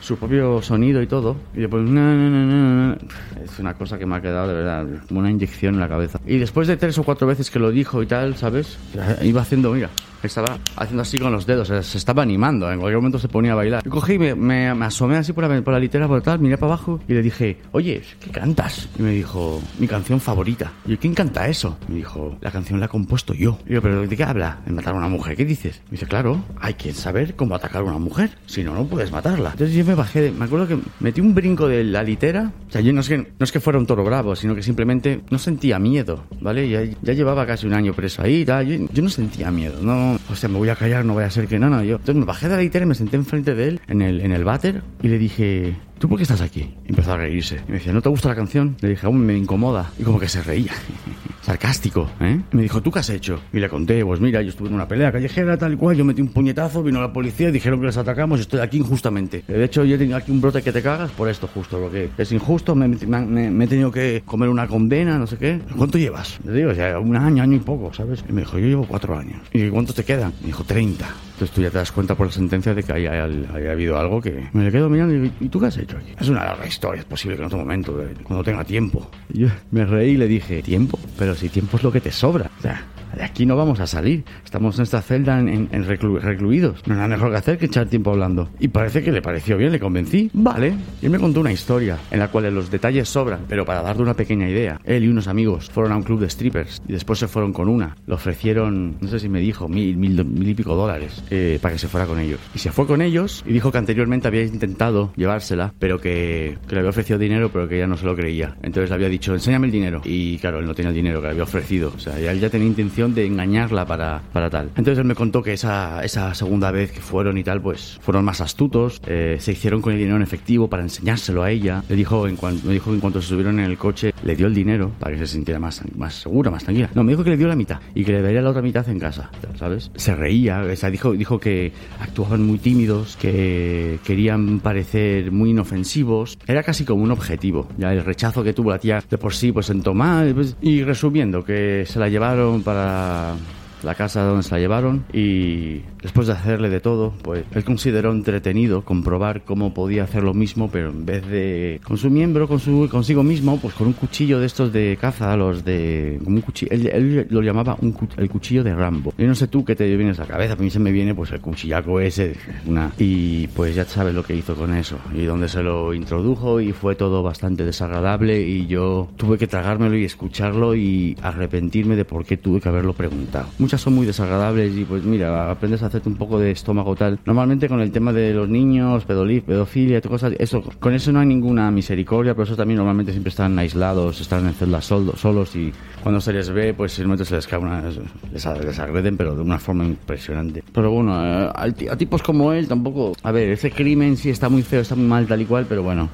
su 0.00 0.16
propio 0.16 0.60
sonido 0.62 1.02
y 1.02 1.06
todo. 1.06 1.36
Y 1.54 1.60
después, 1.60 1.82
no, 1.84 2.14
no, 2.14 2.30
no, 2.30 2.96
es 3.44 3.58
una 3.58 3.74
cosa 3.74 3.98
que 3.98 4.06
me 4.06 4.16
ha 4.16 4.20
quedado 4.20 4.48
de 4.48 4.54
verdad, 4.54 4.86
como 5.06 5.20
una 5.20 5.30
inyección 5.30 5.74
en 5.74 5.80
la 5.80 5.88
cabeza. 5.88 6.20
Y 6.26 6.38
después 6.38 6.66
de 6.66 6.76
tres 6.76 6.98
o 6.98 7.04
cuatro 7.04 7.26
veces 7.26 7.50
que 7.50 7.58
lo 7.58 7.70
dijo 7.70 8.02
y 8.02 8.06
tal, 8.06 8.36
¿sabes? 8.36 8.78
Iba 9.22 9.42
haciendo, 9.42 9.72
mira, 9.72 9.90
estaba 10.26 10.58
haciendo 10.76 11.02
así 11.02 11.18
con 11.18 11.32
los 11.32 11.46
dedos, 11.46 11.68
se 11.68 11.98
estaba 11.98 12.22
animando, 12.22 12.70
en 12.70 12.78
cualquier 12.78 12.98
momento 12.98 13.18
se 13.18 13.28
ponía 13.28 13.52
a 13.52 13.56
bailar. 13.56 13.82
Yo 13.84 13.90
cogí, 13.90 14.18
me, 14.18 14.34
me, 14.34 14.68
asomé 14.68 15.16
así 15.16 15.32
por 15.32 15.46
la, 15.46 15.62
por 15.62 15.72
la 15.72 15.80
litera, 15.80 16.08
por 16.08 16.22
tal, 16.22 16.38
miré 16.40 16.56
para 16.56 16.74
abajo 16.74 17.00
y 17.08 17.14
le 17.14 17.22
dije, 17.22 17.58
oye, 17.72 18.02
¿qué 18.20 18.30
cantas? 18.30 18.88
Y 18.98 19.02
me 19.02 19.10
dijo, 19.10 19.60
mi 19.78 19.86
canción 19.86 20.20
favorita. 20.20 20.72
Y 20.86 20.92
yo, 20.92 20.98
¿quién 20.98 21.14
canta 21.14 21.48
eso? 21.48 21.78
Me 21.88 21.96
dijo, 21.96 22.36
la 22.40 22.50
canción 22.50 22.80
la 22.80 22.86
he 22.86 22.88
compuesto 22.88 23.34
yo. 23.34 23.58
Y 23.66 23.74
yo, 23.74 23.82
¿pero 23.82 24.06
de 24.06 24.16
qué 24.16 24.24
habla? 24.24 24.60
De 24.66 24.72
matar 24.72 24.94
a 24.94 24.98
una 24.98 25.08
mujer, 25.08 25.36
¿qué 25.36 25.44
dices? 25.44 25.80
Me 25.86 25.92
dice, 25.92 26.06
claro, 26.06 26.44
hay 26.60 26.74
que 26.74 26.92
saber 26.92 27.34
cómo 27.36 27.54
atacar 27.54 27.82
a 27.82 27.84
una 27.84 27.98
mujer, 27.98 28.30
si 28.46 28.62
no, 28.62 28.74
no 28.74 28.86
puedes 28.86 29.10
matarla. 29.10 29.50
Entonces 29.52 29.74
yo 29.76 29.84
me 29.84 29.94
bajé, 29.94 30.20
de, 30.20 30.32
me 30.32 30.44
acuerdo 30.44 30.68
que 30.68 30.78
metí 31.00 31.20
un 31.20 31.34
brinco 31.34 31.68
de 31.68 31.84
la 31.84 32.02
litera, 32.02 32.52
o 32.68 32.72
sea, 32.72 32.80
yo 32.80 32.92
no 32.92 33.00
es 33.00 33.08
que, 33.08 33.18
no 33.18 33.44
es 33.44 33.52
que 33.52 33.60
fuera 33.60 33.78
un 33.78 33.86
toro 33.86 34.04
bravo, 34.04 34.36
sino 34.36 34.54
que 34.54 34.62
simplemente 34.62 35.20
no 35.30 35.38
sentía 35.38 35.78
miedo, 35.78 36.24
¿vale? 36.40 36.68
Ya, 36.68 36.82
ya 37.02 37.12
llevaba 37.12 37.46
casi 37.46 37.66
un 37.66 37.74
año 37.74 37.92
preso 37.92 38.22
ahí 38.22 38.42
y 38.42 38.44
tal, 38.44 38.66
yo, 38.66 38.86
yo 38.92 39.02
no 39.02 39.10
sentía 39.10 39.50
miedo, 39.50 39.80
no, 39.82 40.09
o 40.30 40.36
sea, 40.36 40.48
me 40.48 40.58
voy 40.58 40.68
a 40.68 40.76
caer 40.76 41.04
no 41.04 41.14
vaya 41.14 41.28
a 41.28 41.30
ser 41.30 41.46
que 41.46 41.58
no, 41.58 41.70
no, 41.70 41.82
yo. 41.82 41.96
Entonces 41.96 42.16
me 42.16 42.24
bajé 42.24 42.48
de 42.48 42.56
la 42.56 42.62
litera 42.62 42.84
y 42.84 42.88
me 42.88 42.94
senté 42.94 43.16
enfrente 43.16 43.54
de 43.54 43.68
él 43.68 43.80
en 43.86 44.02
el, 44.02 44.20
en 44.20 44.32
el 44.32 44.44
váter 44.44 44.82
y 45.02 45.08
le 45.08 45.18
dije, 45.18 45.76
¿tú 46.00 46.08
por 46.08 46.16
qué 46.16 46.22
estás 46.22 46.40
aquí? 46.40 46.74
Empezó 46.86 47.12
a 47.12 47.18
reírse. 47.18 47.60
Y 47.68 47.72
me 47.72 47.78
decía, 47.78 47.92
¿no 47.92 48.00
te 48.00 48.08
gusta 48.08 48.30
la 48.30 48.34
canción? 48.34 48.76
Le 48.80 48.88
dije, 48.88 49.06
aún 49.06 49.20
me 49.20 49.36
incomoda. 49.36 49.92
Y 49.98 50.02
como 50.02 50.18
que 50.18 50.28
se 50.28 50.42
reía. 50.42 50.72
Sarcástico, 51.42 52.10
¿eh? 52.20 52.40
Y 52.52 52.56
me 52.56 52.62
dijo, 52.62 52.82
¿tú 52.82 52.90
qué 52.90 52.98
has 52.98 53.10
hecho? 53.10 53.40
Y 53.52 53.60
le 53.60 53.68
conté, 53.68 54.04
pues 54.04 54.20
mira, 54.20 54.42
yo 54.42 54.48
estuve 54.48 54.68
en 54.68 54.74
una 54.74 54.88
pelea 54.88 55.12
callejera, 55.12 55.56
tal 55.56 55.74
y 55.74 55.76
cual, 55.76 55.96
yo 55.96 56.04
metí 56.04 56.20
un 56.22 56.28
puñetazo, 56.28 56.82
vino 56.82 57.00
la 57.00 57.12
policía, 57.12 57.50
dijeron 57.50 57.80
que 57.80 57.86
les 57.86 57.96
atacamos 57.96 58.38
y 58.38 58.42
estoy 58.42 58.60
aquí 58.60 58.78
injustamente. 58.78 59.44
De 59.46 59.64
hecho, 59.64 59.84
yo 59.84 59.98
tengo 59.98 60.16
aquí 60.16 60.30
un 60.32 60.40
brote 60.40 60.62
que 60.62 60.72
te 60.72 60.82
cagas 60.82 61.10
por 61.10 61.28
esto 61.28 61.48
justo, 61.48 61.78
lo 61.78 61.90
que 61.90 62.10
es 62.16 62.32
injusto, 62.32 62.74
me, 62.74 62.88
me, 62.88 63.64
he 63.64 63.68
tenido 63.68 63.90
que 63.90 64.22
comer 64.24 64.48
una 64.48 64.66
condena, 64.66 65.18
no 65.18 65.26
sé 65.26 65.36
qué. 65.36 65.60
¿Cuánto 65.76 65.98
llevas? 65.98 66.38
Le 66.44 66.52
digo, 66.52 66.72
ya 66.72 66.98
un 66.98 67.16
año, 67.16 67.42
año 67.42 67.56
y 67.56 67.60
poco, 67.60 67.92
¿sabes? 67.92 68.24
Y 68.28 68.32
me 68.32 68.42
dijo, 68.42 68.58
yo 68.58 68.66
llevo 68.66 68.86
cuatro 68.86 69.18
años. 69.18 69.40
¿Y 69.52 69.68
cuántos 69.68 69.94
te 69.94 70.04
quedan? 70.04 70.32
Me 70.40 70.48
dijo, 70.48 70.64
30. 70.64 71.06
Entonces 71.40 71.54
tú 71.54 71.62
ya 71.62 71.70
te 71.70 71.78
das 71.78 71.90
cuenta 71.90 72.14
por 72.14 72.26
la 72.26 72.32
sentencia 72.34 72.74
de 72.74 72.82
que 72.82 72.92
haya, 72.92 73.24
haya 73.24 73.72
habido 73.72 73.98
algo 73.98 74.20
que 74.20 74.50
me 74.52 74.64
le 74.64 74.70
quedo 74.70 74.90
mirando 74.90 75.14
y 75.14 75.32
¿y 75.40 75.48
tú 75.48 75.58
qué 75.58 75.66
has 75.68 75.78
hecho 75.78 75.96
aquí? 75.96 76.12
Es 76.20 76.28
una 76.28 76.44
larga 76.44 76.66
historia, 76.66 77.00
es 77.00 77.06
posible 77.06 77.36
que 77.36 77.40
en 77.40 77.46
otro 77.46 77.56
momento, 77.56 77.98
cuando 78.24 78.44
tenga 78.44 78.62
tiempo. 78.62 79.10
Y 79.32 79.38
yo 79.40 79.48
me 79.70 79.86
reí 79.86 80.10
y 80.10 80.16
le 80.18 80.28
dije, 80.28 80.62
¿tiempo? 80.62 80.98
Pero 81.18 81.34
si 81.34 81.48
tiempo 81.48 81.78
es 81.78 81.82
lo 81.82 81.90
que 81.90 82.02
te 82.02 82.12
sobra. 82.12 82.50
O 82.58 82.60
sea, 82.60 82.84
de 83.16 83.24
aquí 83.24 83.46
no 83.46 83.56
vamos 83.56 83.80
a 83.80 83.86
salir. 83.86 84.24
Estamos 84.44 84.76
en 84.78 84.82
esta 84.82 85.02
celda 85.02 85.40
en, 85.40 85.48
en, 85.48 85.68
en 85.72 85.84
reclu 85.84 86.18
recluidos. 86.18 86.86
No 86.86 86.94
hay 86.94 86.98
nada 86.98 87.08
mejor 87.08 87.30
que 87.30 87.36
hacer 87.36 87.58
que 87.58 87.66
echar 87.66 87.86
tiempo 87.86 88.10
hablando. 88.10 88.50
Y 88.60 88.68
parece 88.68 89.02
que 89.02 89.10
le 89.10 89.22
pareció 89.22 89.56
bien, 89.56 89.72
le 89.72 89.80
convencí. 89.80 90.30
Vale. 90.32 90.74
Y 91.02 91.06
él 91.06 91.10
me 91.10 91.18
contó 91.18 91.40
una 91.40 91.52
historia 91.52 91.98
en 92.10 92.18
la 92.18 92.28
cual 92.28 92.54
los 92.54 92.70
detalles 92.70 93.08
sobran, 93.08 93.40
pero 93.48 93.64
para 93.64 93.82
darle 93.82 94.02
una 94.02 94.14
pequeña 94.14 94.48
idea. 94.48 94.80
Él 94.84 95.04
y 95.04 95.08
unos 95.08 95.26
amigos 95.26 95.70
fueron 95.70 95.92
a 95.92 95.96
un 95.96 96.02
club 96.02 96.20
de 96.20 96.30
strippers 96.30 96.82
y 96.86 96.92
después 96.92 97.18
se 97.18 97.28
fueron 97.28 97.52
con 97.52 97.68
una. 97.68 97.96
Le 98.06 98.14
ofrecieron, 98.14 98.96
no 99.00 99.08
sé 99.08 99.18
si 99.18 99.28
me 99.28 99.40
dijo, 99.40 99.68
mil, 99.68 99.96
mil, 99.96 100.24
mil 100.24 100.48
y 100.48 100.54
pico 100.54 100.76
dólares 100.76 101.24
eh, 101.30 101.58
para 101.60 101.74
que 101.74 101.78
se 101.78 101.88
fuera 101.88 102.06
con 102.06 102.18
ellos. 102.18 102.40
Y 102.54 102.58
se 102.58 102.72
fue 102.72 102.86
con 102.86 103.02
ellos 103.02 103.44
y 103.46 103.52
dijo 103.52 103.70
que 103.72 103.78
anteriormente 103.78 104.28
había 104.28 104.42
intentado 104.42 105.12
llevársela, 105.16 105.72
pero 105.78 106.00
que, 106.00 106.58
que 106.66 106.74
le 106.74 106.80
había 106.80 106.90
ofrecido 106.90 107.18
dinero, 107.18 107.50
pero 107.52 107.68
que 107.68 107.76
ella 107.76 107.86
no 107.86 107.96
se 107.96 108.06
lo 108.06 108.16
creía. 108.16 108.56
Entonces 108.62 108.90
le 108.90 108.94
había 108.94 109.08
dicho, 109.08 109.34
enséñame 109.34 109.66
el 109.66 109.72
dinero. 109.72 110.02
Y 110.04 110.38
claro, 110.38 110.58
él 110.58 110.66
no 110.66 110.74
tenía 110.74 110.90
el 110.90 110.96
dinero 110.96 111.20
que 111.20 111.28
le 111.28 111.32
había 111.32 111.44
ofrecido. 111.44 111.92
O 111.94 111.98
sea, 111.98 112.18
él 112.18 112.40
ya 112.40 112.50
tenía 112.50 112.66
intención 112.66 113.14
de 113.14 113.26
engañarla 113.26 113.86
para, 113.86 114.22
para 114.32 114.50
tal. 114.50 114.66
Entonces 114.76 114.98
él 114.98 115.04
me 115.04 115.14
contó 115.14 115.42
que 115.42 115.52
esa, 115.52 116.02
esa 116.04 116.34
segunda 116.34 116.70
vez 116.70 116.92
que 116.92 117.00
fueron 117.00 117.38
y 117.38 117.44
tal, 117.44 117.60
pues 117.60 117.98
fueron 118.00 118.24
más 118.24 118.40
astutos, 118.40 119.00
eh, 119.06 119.36
se 119.40 119.52
hicieron 119.52 119.80
con 119.80 119.92
el 119.92 119.98
dinero 119.98 120.16
en 120.16 120.22
efectivo 120.22 120.68
para 120.68 120.82
enseñárselo 120.82 121.42
a 121.42 121.50
ella. 121.50 121.82
Le 121.88 121.96
dijo, 121.96 122.26
en 122.26 122.36
cuanto, 122.36 122.66
me 122.66 122.74
dijo 122.74 122.90
que 122.90 122.94
en 122.94 123.00
cuanto 123.00 123.22
se 123.22 123.28
subieron 123.28 123.58
en 123.58 123.66
el 123.66 123.78
coche, 123.78 124.12
le 124.24 124.36
dio 124.36 124.46
el 124.46 124.54
dinero 124.54 124.90
para 124.98 125.12
que 125.12 125.18
se 125.18 125.26
sintiera 125.26 125.60
más, 125.60 125.82
más 125.96 126.14
segura, 126.14 126.50
más 126.50 126.64
tranquila. 126.64 126.90
No, 126.94 127.04
me 127.04 127.12
dijo 127.12 127.24
que 127.24 127.30
le 127.30 127.36
dio 127.36 127.48
la 127.48 127.56
mitad 127.56 127.80
y 127.94 128.04
que 128.04 128.12
le 128.12 128.22
daría 128.22 128.42
la 128.42 128.50
otra 128.50 128.62
mitad 128.62 128.88
en 128.88 128.98
casa, 128.98 129.30
¿sabes? 129.58 129.90
Se 129.94 130.14
reía, 130.14 130.62
o 130.62 130.76
sea, 130.76 130.90
dijo, 130.90 131.14
dijo 131.20 131.38
que 131.38 131.72
actuaban 132.00 132.42
muy 132.42 132.58
tímidos, 132.58 133.18
que 133.18 133.98
querían 134.04 134.58
parecer 134.60 135.30
muy 135.30 135.50
inofensivos. 135.50 136.38
Era 136.46 136.62
casi 136.62 136.86
como 136.86 137.04
un 137.04 137.10
objetivo. 137.10 137.68
Ya 137.76 137.92
el 137.92 138.02
rechazo 138.02 138.42
que 138.42 138.54
tuvo 138.54 138.70
la 138.70 138.78
tía 138.78 139.04
de 139.08 139.18
por 139.18 139.34
sí, 139.34 139.52
pues 139.52 139.66
sentó 139.66 139.92
mal. 139.92 140.34
Pues, 140.34 140.56
y 140.62 140.82
resumiendo, 140.82 141.44
que 141.44 141.84
se 141.86 141.98
la 141.98 142.08
llevaron 142.08 142.62
para 142.62 143.34
la 143.82 143.94
casa 143.94 144.22
donde 144.22 144.42
se 144.42 144.50
la 144.52 144.60
llevaron 144.60 145.04
y 145.12 145.82
después 146.02 146.26
de 146.26 146.32
hacerle 146.32 146.68
de 146.68 146.80
todo, 146.80 147.12
pues 147.22 147.44
él 147.54 147.64
consideró 147.64 148.12
entretenido 148.12 148.82
comprobar 148.82 149.42
cómo 149.42 149.74
podía 149.74 150.04
hacer 150.04 150.22
lo 150.22 150.34
mismo, 150.34 150.70
pero 150.70 150.90
en 150.90 151.04
vez 151.04 151.26
de 151.26 151.80
con 151.84 151.96
su 151.96 152.10
miembro, 152.10 152.48
con 152.48 152.60
su 152.60 152.88
consigo 152.90 153.22
mismo, 153.22 153.58
pues 153.58 153.74
con 153.74 153.88
un 153.88 153.92
cuchillo 153.92 154.38
de 154.40 154.46
estos 154.46 154.72
de 154.72 154.96
caza, 155.00 155.36
los 155.36 155.64
de 155.64 156.20
como 156.24 156.36
un 156.36 156.42
cuchillo, 156.42 156.72
él, 156.72 156.86
él, 156.88 157.26
lo 157.30 157.42
llamaba 157.42 157.76
un, 157.80 157.96
el 158.16 158.28
cuchillo 158.28 158.64
de 158.64 158.74
Rambo. 158.74 159.12
Yo 159.16 159.26
no 159.26 159.34
sé 159.34 159.48
tú 159.48 159.64
qué 159.64 159.76
te 159.76 159.84
viene 159.96 160.12
a 160.12 160.14
la 160.14 160.26
cabeza, 160.26 160.54
a 160.54 160.56
mí 160.56 160.70
se 160.70 160.78
me 160.78 160.92
viene 160.92 161.14
pues 161.14 161.30
el 161.32 161.40
cuchillaco 161.40 162.00
ese, 162.00 162.34
una 162.66 162.92
y 162.98 163.46
pues 163.48 163.74
ya 163.74 163.84
sabes 163.84 164.14
lo 164.14 164.22
que 164.22 164.34
hizo 164.34 164.54
con 164.54 164.74
eso 164.74 164.98
y 165.14 165.24
donde 165.24 165.48
se 165.48 165.62
lo 165.62 165.94
introdujo 165.94 166.60
y 166.60 166.72
fue 166.72 166.94
todo 166.94 167.22
bastante 167.22 167.64
desagradable 167.64 168.40
y 168.40 168.66
yo 168.66 169.08
tuve 169.16 169.38
que 169.38 169.46
tragármelo 169.46 169.96
y 169.96 170.04
escucharlo 170.04 170.74
y 170.74 171.16
arrepentirme 171.22 171.96
de 171.96 172.04
por 172.04 172.24
qué 172.24 172.36
tuve 172.36 172.60
que 172.60 172.68
haberlo 172.68 172.92
preguntado 172.92 173.48
son 173.78 173.94
muy 173.94 174.06
desagradables 174.06 174.76
y 174.76 174.84
pues 174.84 175.04
mira, 175.04 175.50
aprendes 175.50 175.82
a 175.82 175.86
hacerte 175.86 176.08
un 176.08 176.16
poco 176.16 176.38
de 176.38 176.50
estómago 176.50 176.94
tal. 176.96 177.18
Normalmente 177.24 177.68
con 177.68 177.80
el 177.80 177.90
tema 177.92 178.12
de 178.12 178.32
los 178.32 178.48
niños, 178.48 179.04
pedolif, 179.04 179.44
pedofilia, 179.44 180.00
cosas, 180.00 180.32
eso, 180.38 180.62
con 180.78 180.94
eso 180.94 181.12
no 181.12 181.20
hay 181.20 181.26
ninguna 181.26 181.70
misericordia, 181.70 182.34
pero 182.34 182.44
eso 182.44 182.56
también 182.56 182.78
normalmente 182.78 183.12
siempre 183.12 183.30
están 183.30 183.58
aislados, 183.58 184.20
están 184.20 184.46
en 184.46 184.54
celdas 184.54 184.84
solos 184.84 185.54
y 185.56 185.72
cuando 186.02 186.20
se 186.20 186.32
les 186.32 186.50
ve, 186.50 186.74
pues 186.74 186.98
en 186.98 187.06
momento 187.06 187.24
se 187.24 187.34
les 187.34 187.46
cae 187.46 187.58
una, 187.58 187.82
les, 187.82 187.98
les 188.32 188.78
agreden, 188.78 189.16
pero 189.16 189.34
de 189.34 189.42
una 189.42 189.58
forma 189.58 189.84
impresionante. 189.84 190.62
Pero 190.72 190.90
bueno, 190.90 191.14
a, 191.14 191.52
a 191.62 191.96
tipos 191.96 192.22
como 192.22 192.52
él 192.52 192.68
tampoco, 192.68 193.12
a 193.22 193.32
ver, 193.32 193.50
ese 193.50 193.70
crimen 193.70 194.16
sí 194.16 194.30
está 194.30 194.48
muy 194.48 194.62
feo, 194.62 194.80
está 194.80 194.94
muy 194.94 195.06
mal 195.06 195.26
tal 195.26 195.40
y 195.40 195.44
cual, 195.44 195.66
pero 195.68 195.82
bueno 195.82 196.08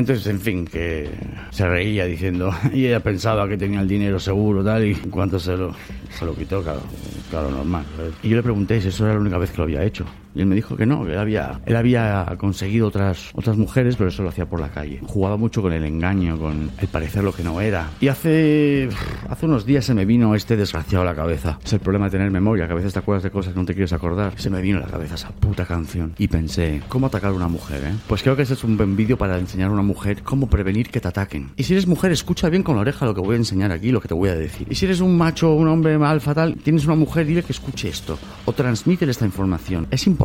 Entonces, 0.00 0.26
en 0.28 0.40
fin, 0.40 0.64
que 0.64 1.10
se 1.50 1.68
reía 1.68 2.06
diciendo, 2.06 2.54
y 2.72 2.86
ella 2.86 3.00
pensaba 3.00 3.46
que 3.46 3.58
tenía 3.58 3.82
el 3.82 3.88
dinero 3.88 4.18
seguro, 4.18 4.64
tal, 4.64 4.86
y 4.86 4.92
en 4.92 5.10
cuanto 5.10 5.38
se 5.38 5.54
lo, 5.54 5.74
se 6.18 6.24
lo 6.24 6.34
quitó, 6.34 6.62
claro, 6.62 6.80
claro, 7.28 7.50
normal. 7.50 7.84
Y 8.22 8.30
yo 8.30 8.36
le 8.36 8.42
pregunté 8.42 8.80
si 8.80 8.88
eso 8.88 9.04
era 9.04 9.14
la 9.14 9.20
única 9.20 9.36
vez 9.36 9.50
que 9.50 9.58
lo 9.58 9.64
había 9.64 9.84
hecho. 9.84 10.06
Y 10.34 10.40
él 10.40 10.46
me 10.46 10.54
dijo 10.54 10.76
que 10.76 10.86
no, 10.86 11.04
que 11.04 11.12
él 11.12 11.18
había, 11.18 11.60
él 11.66 11.76
había 11.76 12.26
conseguido 12.38 12.88
otras, 12.88 13.30
otras 13.34 13.56
mujeres, 13.56 13.96
pero 13.96 14.08
eso 14.08 14.22
lo 14.22 14.28
hacía 14.28 14.46
por 14.46 14.60
la 14.60 14.68
calle. 14.68 15.00
Jugaba 15.06 15.36
mucho 15.36 15.62
con 15.62 15.72
el 15.72 15.84
engaño, 15.84 16.38
con 16.38 16.70
el 16.78 16.88
parecer 16.88 17.24
lo 17.24 17.32
que 17.32 17.42
no 17.42 17.60
era. 17.60 17.90
Y 18.00 18.08
hace, 18.08 18.88
hace 19.28 19.46
unos 19.46 19.66
días 19.66 19.84
se 19.84 19.94
me 19.94 20.04
vino 20.04 20.34
este 20.34 20.56
desgraciado 20.56 21.02
a 21.02 21.04
la 21.04 21.14
cabeza. 21.14 21.58
Es 21.64 21.72
el 21.72 21.80
problema 21.80 22.06
de 22.06 22.12
tener 22.12 22.30
memoria, 22.30 22.66
que 22.66 22.72
a 22.72 22.76
veces 22.76 22.92
te 22.92 22.98
acuerdas 23.00 23.24
de 23.24 23.30
cosas 23.30 23.52
que 23.52 23.58
no 23.58 23.66
te 23.66 23.74
quieres 23.74 23.92
acordar. 23.92 24.34
Se 24.36 24.50
me 24.50 24.60
vino 24.60 24.78
a 24.78 24.82
la 24.82 24.86
cabeza 24.86 25.16
esa 25.16 25.30
puta 25.30 25.66
canción. 25.66 26.14
Y 26.18 26.28
pensé, 26.28 26.82
¿cómo 26.88 27.06
atacar 27.06 27.30
a 27.30 27.34
una 27.34 27.48
mujer, 27.48 27.82
eh? 27.84 27.92
Pues 28.06 28.22
creo 28.22 28.36
que 28.36 28.42
ese 28.42 28.54
es 28.54 28.64
un 28.64 28.76
buen 28.76 28.96
vídeo 28.96 29.18
para 29.18 29.38
enseñar 29.38 29.70
a 29.70 29.72
una 29.72 29.82
mujer 29.82 30.22
cómo 30.22 30.48
prevenir 30.48 30.90
que 30.90 31.00
te 31.00 31.08
ataquen. 31.08 31.50
Y 31.56 31.64
si 31.64 31.72
eres 31.72 31.86
mujer, 31.86 32.12
escucha 32.12 32.48
bien 32.48 32.62
con 32.62 32.76
la 32.76 32.82
oreja 32.82 33.04
lo 33.04 33.14
que 33.14 33.20
voy 33.20 33.34
a 33.34 33.38
enseñar 33.38 33.72
aquí, 33.72 33.90
lo 33.90 34.00
que 34.00 34.08
te 34.08 34.14
voy 34.14 34.28
a 34.28 34.34
decir. 34.34 34.66
Y 34.70 34.74
si 34.74 34.84
eres 34.86 35.00
un 35.00 35.16
macho, 35.16 35.52
un 35.54 35.68
hombre 35.68 35.98
mal 35.98 36.20
fatal, 36.20 36.56
tienes 36.62 36.84
una 36.86 36.94
mujer, 36.94 37.26
dile 37.26 37.42
que 37.42 37.52
escuche 37.52 37.88
esto. 37.88 38.18
O 38.44 38.52
transmítele 38.52 39.10
esta 39.10 39.24
información. 39.24 39.86
Es 39.90 40.06
importante. 40.06 40.19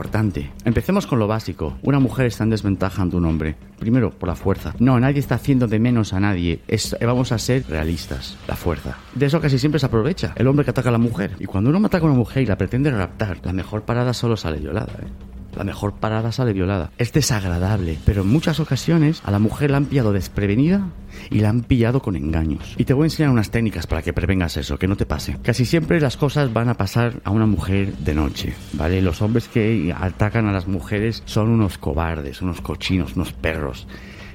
Empecemos 0.66 1.08
con 1.08 1.20
lo 1.20 1.28
básico. 1.28 1.78
Una 1.82 2.00
mujer 2.00 2.26
está 2.26 2.44
en 2.44 2.50
desventaja 2.50 3.02
ante 3.02 3.16
un 3.16 3.26
hombre. 3.26 3.56
Primero, 3.80 4.12
por 4.12 4.28
la 4.28 4.36
fuerza. 4.36 4.74
No, 4.78 5.00
nadie 5.00 5.20
está 5.20 5.36
haciendo 5.36 5.68
de 5.68 5.80
menos 5.80 6.12
a 6.12 6.20
nadie. 6.20 6.60
Es, 6.68 6.98
vamos 7.00 7.32
a 7.32 7.38
ser 7.38 7.66
realistas. 7.70 8.38
La 8.46 8.58
fuerza. 8.58 8.98
De 9.14 9.28
eso 9.28 9.40
casi 9.40 9.58
siempre 9.58 9.80
se 9.80 9.86
aprovecha. 9.86 10.34
El 10.36 10.48
hombre 10.48 10.66
que 10.66 10.72
ataca 10.72 10.90
a 10.90 10.92
la 10.92 10.98
mujer. 10.98 11.38
Y 11.40 11.46
cuando 11.46 11.70
uno 11.70 11.86
ataca 11.86 12.04
a 12.04 12.10
una 12.10 12.18
mujer 12.18 12.44
y 12.44 12.46
la 12.46 12.58
pretende 12.58 12.92
raptar, 12.92 13.40
la 13.46 13.54
mejor 13.54 13.84
parada 13.84 14.14
solo 14.14 14.36
sale 14.36 14.58
violada. 14.58 14.92
¿eh? 15.02 15.35
La 15.56 15.64
mejor 15.64 15.94
parada 15.94 16.32
sale 16.32 16.54
violada. 16.54 16.92
Es 16.98 17.14
desagradable, 17.14 17.98
pero 18.06 18.22
en 18.22 18.28
muchas 18.28 18.60
ocasiones 18.60 19.22
a 19.24 19.32
la 19.32 19.40
mujer 19.40 19.72
la 19.72 19.78
han 19.78 19.86
pillado 19.86 20.14
desprevenida 20.14 20.88
y 21.30 21.40
la 21.40 21.50
han 21.50 21.62
pillado 21.64 22.02
con 22.02 22.16
engaños. 22.16 22.76
Y 22.78 22.86
te 22.86 22.94
voy 22.94 23.04
a 23.04 23.08
enseñar 23.08 23.32
unas 23.32 23.52
técnicas 23.52 23.88
para 23.88 24.02
que 24.02 24.14
prevengas 24.14 24.58
eso, 24.58 24.78
que 24.78 24.88
no 24.88 24.98
te 24.98 25.06
pase. 25.06 25.38
Casi 25.42 25.66
siempre 25.66 26.00
las 26.00 26.18
cosas 26.18 26.52
van 26.54 26.70
a 26.70 26.76
pasar 26.76 27.22
a 27.24 27.32
una 27.32 27.46
mujer 27.46 27.94
de 27.98 28.16
noche, 28.16 28.54
¿vale? 28.74 29.02
Los 29.02 29.22
hombres 29.22 29.48
que 29.48 29.94
atacan 29.98 30.48
a 30.48 30.52
las 30.52 30.68
mujeres 30.68 31.24
son 31.26 31.50
unos 31.50 31.78
cobardes, 31.78 32.42
unos 32.42 32.62
cochinos, 32.62 33.16
unos 33.16 33.34
perros. 33.34 33.88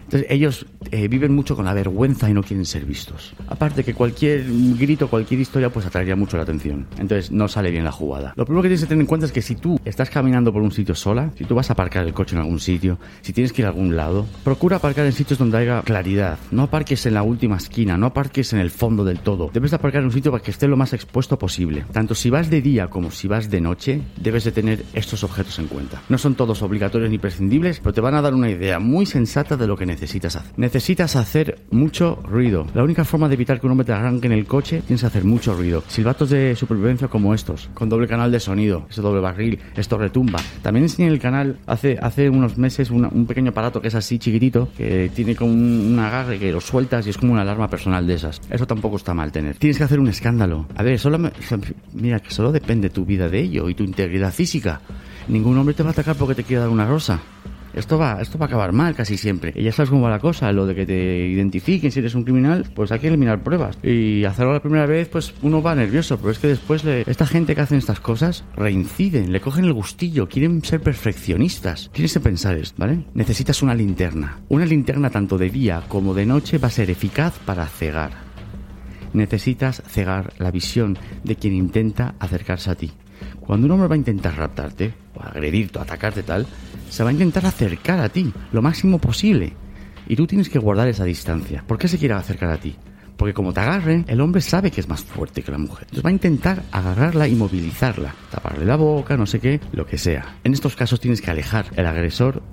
Entonces 0.05 0.29
ellos 0.31 0.67
eh, 0.91 1.09
viven 1.09 1.35
mucho 1.35 1.57
con 1.57 1.65
la 1.65 1.75
vergüenza 1.75 2.29
y 2.31 2.35
no 2.35 2.43
quieren 2.43 2.65
ser 2.65 2.85
vistos. 2.85 3.35
Aparte 3.49 3.85
que 3.85 3.95
cualquier 3.95 4.45
grito, 4.79 5.09
cualquier 5.09 5.41
historia, 5.41 5.71
pues 5.71 5.87
atraería 5.87 6.17
mucho 6.17 6.37
la 6.37 6.45
atención. 6.45 6.87
Entonces 6.99 7.31
no 7.31 7.49
sale 7.49 7.71
bien 7.71 7.85
la 7.85 7.93
jugada. 7.93 8.33
Lo 8.37 8.45
primero 8.45 8.63
que 8.63 8.69
tienes 8.69 8.83
que 8.83 8.89
tener 8.89 9.03
en 9.03 9.07
cuenta 9.07 9.27
es 9.27 9.33
que 9.33 9.43
si 9.43 9.57
tú 9.57 9.79
estás 9.85 10.11
caminando 10.11 10.53
por 10.53 10.63
un 10.63 10.73
sitio 10.73 10.95
sola, 10.95 11.31
si 11.37 11.45
tú 11.45 11.55
vas 11.55 11.71
a 11.71 11.75
aparcar 11.75 12.07
el 12.07 12.15
coche 12.15 12.35
en 12.35 12.43
algún 12.43 12.61
sitio, 12.61 12.99
si 13.21 13.33
tienes 13.33 13.53
que 13.53 13.63
ir 13.63 13.67
a 13.67 13.69
algún 13.69 13.97
lado, 13.97 14.27
procura 14.45 14.77
aparcar 14.77 15.07
en 15.07 15.13
sitios 15.13 15.39
donde 15.39 15.59
haya 15.59 15.83
claridad. 15.83 16.39
No 16.51 16.63
aparques 16.63 17.05
en 17.07 17.15
la 17.15 17.23
última 17.23 17.57
esquina, 17.57 17.97
no 17.97 18.07
aparques 18.07 18.53
en 18.53 18.61
el 18.61 18.71
fondo 18.71 19.05
del 19.05 19.21
todo. 19.21 19.51
Debes 19.53 19.71
de 19.71 19.77
aparcar 19.77 20.01
en 20.01 20.07
un 20.07 20.13
sitio 20.13 20.31
para 20.31 20.43
que 20.43 20.51
esté 20.51 20.67
lo 20.69 20.77
más 20.77 20.93
expuesto 20.93 21.39
posible. 21.39 21.85
Tanto 21.93 22.15
si 22.15 22.31
vas 22.31 22.51
de 22.51 22.63
día 22.63 22.89
como 22.89 23.11
si 23.11 23.29
vas 23.29 23.51
de 23.51 23.61
noche, 23.61 24.03
debes 24.17 24.45
de 24.45 24.53
tener 24.53 24.85
estos 24.95 25.25
objetos 25.25 25.59
en 25.59 25.67
cuenta. 25.67 26.03
No 26.09 26.19
son 26.19 26.35
todos 26.35 26.63
obligatorios 26.63 27.11
ni 27.11 27.19
prescindibles, 27.19 27.81
pero 27.81 27.93
te 27.93 28.01
van 28.01 28.15
a 28.15 28.23
dar 28.23 28.35
una 28.35 28.51
idea 28.51 28.79
muy 28.79 29.07
sensata 29.07 29.57
de 29.57 29.67
lo 29.67 29.77
que 29.77 29.87
necesitas 29.87 30.37
hacer. 30.37 30.53
Necesitas 30.71 31.17
hacer 31.17 31.59
mucho 31.73 32.21
ruido. 32.23 32.65
La 32.75 32.85
única 32.85 33.05
forma 33.05 33.27
de 33.27 33.35
evitar 33.35 33.59
que 33.59 33.67
un 33.67 33.73
hombre 33.73 33.87
te 33.87 33.93
arranque 33.93 34.29
en 34.29 34.33
el 34.33 34.47
coche 34.47 34.83
tienes 34.87 35.01
que 35.01 35.07
hacer 35.09 35.25
mucho 35.25 35.53
ruido. 35.53 35.83
Silbatos 35.89 36.31
de 36.31 36.55
supervivencia 36.55 37.09
como 37.09 37.35
estos, 37.35 37.69
con 37.75 37.89
doble 37.89 38.07
canal 38.07 38.31
de 38.31 38.39
sonido, 38.39 38.87
ese 38.89 39.03
doble 39.03 39.21
barril, 39.21 39.59
esto 39.75 39.99
retumba. 39.99 40.39
También 40.63 40.85
enseñé 40.85 41.09
en 41.09 41.15
el 41.15 41.19
canal 41.19 41.59
hace, 41.67 41.99
hace 42.01 42.31
unos 42.31 42.57
meses 42.57 42.89
un 42.91 43.27
pequeño 43.27 43.51
aparato 43.51 43.83
que 43.83 43.89
es 43.89 43.97
así 43.97 44.21
chiquitito, 44.21 44.69
que 44.77 45.11
tiene 45.13 45.35
como 45.35 45.51
un, 45.51 45.99
agarre 45.99 46.39
que 46.39 46.53
lo 46.53 46.61
sueltas 46.61 47.05
y 47.05 47.11
es 47.11 47.19
como 47.19 47.33
una 47.33 47.43
alarma 47.43 47.69
personal 47.69 48.07
de 48.07 48.15
esas. 48.15 48.41
Eso 48.49 48.65
tampoco 48.65 48.97
está 48.97 49.13
mal 49.13 49.33
tener. 49.33 49.57
Tienes 49.57 49.77
que 49.77 49.83
hacer 49.83 49.99
un 49.99 50.07
escándalo. 50.07 50.69
A 50.77 50.85
ver, 50.85 51.01
solo 51.01 51.19
mira, 51.95 52.21
que 52.21 52.31
solo 52.31 52.53
depende 52.53 52.91
tu 52.91 53.05
vida 53.05 53.29
de 53.29 53.41
ello 53.41 53.69
y 53.69 53.75
tu 53.75 53.83
integridad 53.83 54.33
física. 54.33 54.81
Ningún 55.27 55.59
hombre 55.59 55.75
te 55.75 55.83
va 55.83 55.89
a 55.89 55.93
atacar 55.93 56.15
porque 56.15 56.37
te 56.37 56.45
quiere 56.45 56.61
dar 56.61 56.71
una 56.71 56.87
rosa. 56.87 57.21
Esto 57.75 57.99
va, 57.99 58.21
esto 58.21 58.39
va 58.39 58.47
a 58.47 58.49
acabar 58.49 58.73
mal 58.73 58.95
casi 58.95 59.17
siempre. 59.17 59.53
Y 59.55 59.63
ya 59.63 59.73
sabes 59.73 59.91
cómo 59.91 60.03
va 60.03 60.11
la 60.11 60.19
cosa, 60.19 60.53
lo 60.53 60.67
de 60.67 60.75
que 60.75 60.87
te 60.87 61.29
identifiquen 61.29 61.91
si 61.91 62.01
eres 62.01 62.15
un 62.15 62.25
criminal, 62.25 62.71
pues 62.75 62.93
hay 62.93 62.99
que 62.99 63.09
eliminar 63.09 63.43
pruebas. 63.43 63.79
Y 63.83 64.25
hacerlo 64.25 64.53
la 64.53 64.61
primera 64.61 64.87
vez, 64.87 65.09
pues 65.09 65.35
uno 65.43 65.63
va 65.63 65.75
nervioso, 65.75 66.19
pero 66.19 66.31
es 66.31 66.39
que 66.39 66.49
después 66.49 66.85
le, 66.85 67.03
esta 67.07 67.27
gente 67.27 67.55
que 67.55 67.61
hacen 67.61 67.79
estas 67.79 68.01
cosas 68.01 68.45
reinciden, 68.57 69.33
le 69.33 69.41
cogen 69.41 69.65
el 69.65 69.73
gustillo, 69.73 70.29
quieren 70.29 70.65
ser 70.65 70.81
perfeccionistas. 70.81 71.91
Tienes 71.93 72.13
que 72.13 72.21
pensar 72.21 72.57
esto, 72.57 72.77
¿vale? 72.79 73.05
Necesitas 73.15 73.63
una 73.63 73.75
linterna. 73.75 74.41
Una 74.49 74.65
linterna 74.65 75.11
tanto 75.11 75.39
de 75.39 75.51
día 75.51 75.83
como 75.89 76.15
de 76.15 76.27
noche 76.27 76.59
va 76.59 76.69
a 76.69 76.73
ser 76.73 76.91
eficaz 76.91 77.39
para 77.39 77.67
cegar. 77.67 78.31
Necesitas 79.13 79.83
cegar 79.89 80.33
la 80.39 80.51
visión 80.51 80.97
de 81.25 81.37
quien 81.37 81.55
intenta 81.55 82.15
acercarse 82.19 82.71
a 82.71 82.75
ti. 82.77 82.93
Cuando 83.51 83.67
un 83.67 83.73
hombre 83.73 83.89
va 83.89 83.95
a 83.97 83.99
intentar 83.99 84.37
raptarte, 84.37 84.95
o 85.13 85.21
agredirte, 85.21 85.81
o 85.81 85.83
atacarte 85.83 86.23
tal, 86.23 86.47
se 86.89 87.03
va 87.03 87.11
a 87.11 87.13
intentar 87.13 87.45
acercar 87.45 87.99
a 87.99 88.09
ti 88.09 88.33
lo 88.53 88.63
máximo 88.63 89.01
posible. 89.01 89.53
Y 90.07 90.15
tú 90.15 90.25
tienes 90.29 90.49
que 90.49 90.61
guardar 90.61 90.87
esa 90.87 91.03
distancia. 91.03 91.65
¿Por 91.67 91.77
qué 91.77 91.89
se 91.89 91.99
quiere 91.99 92.15
acercar 92.15 92.49
a 92.51 92.59
ti? 92.59 92.77
Porque 93.17 93.35
como 93.35 93.53
te 93.53 93.59
agarren, 93.59 94.05
el 94.07 94.21
hombre 94.21 94.41
sabe 94.41 94.71
que 94.71 94.81
es 94.81 94.89
más 94.89 95.03
fuerte 95.03 95.43
que 95.43 95.51
la 95.51 95.59
mujer. 95.59 95.83
Entonces 95.83 96.05
va 96.05 96.11
a 96.11 96.13
intentar 96.13 96.63
agarrarla 96.71 97.27
y 97.27 97.35
movilizarla, 97.35 98.15
taparle 98.31 98.65
la 98.65 98.77
boca, 98.77 99.17
no 99.17 99.27
sé 99.27 99.41
qué, 99.41 99.59
lo 99.73 99.85
que 99.85 99.99
sea. 99.99 100.37
En 100.45 100.53
estos 100.53 100.77
casos 100.77 101.01
tienes 101.01 101.21
que 101.21 101.33
alejar 101.33 101.67
el 101.75 101.87
agresor 101.87 102.45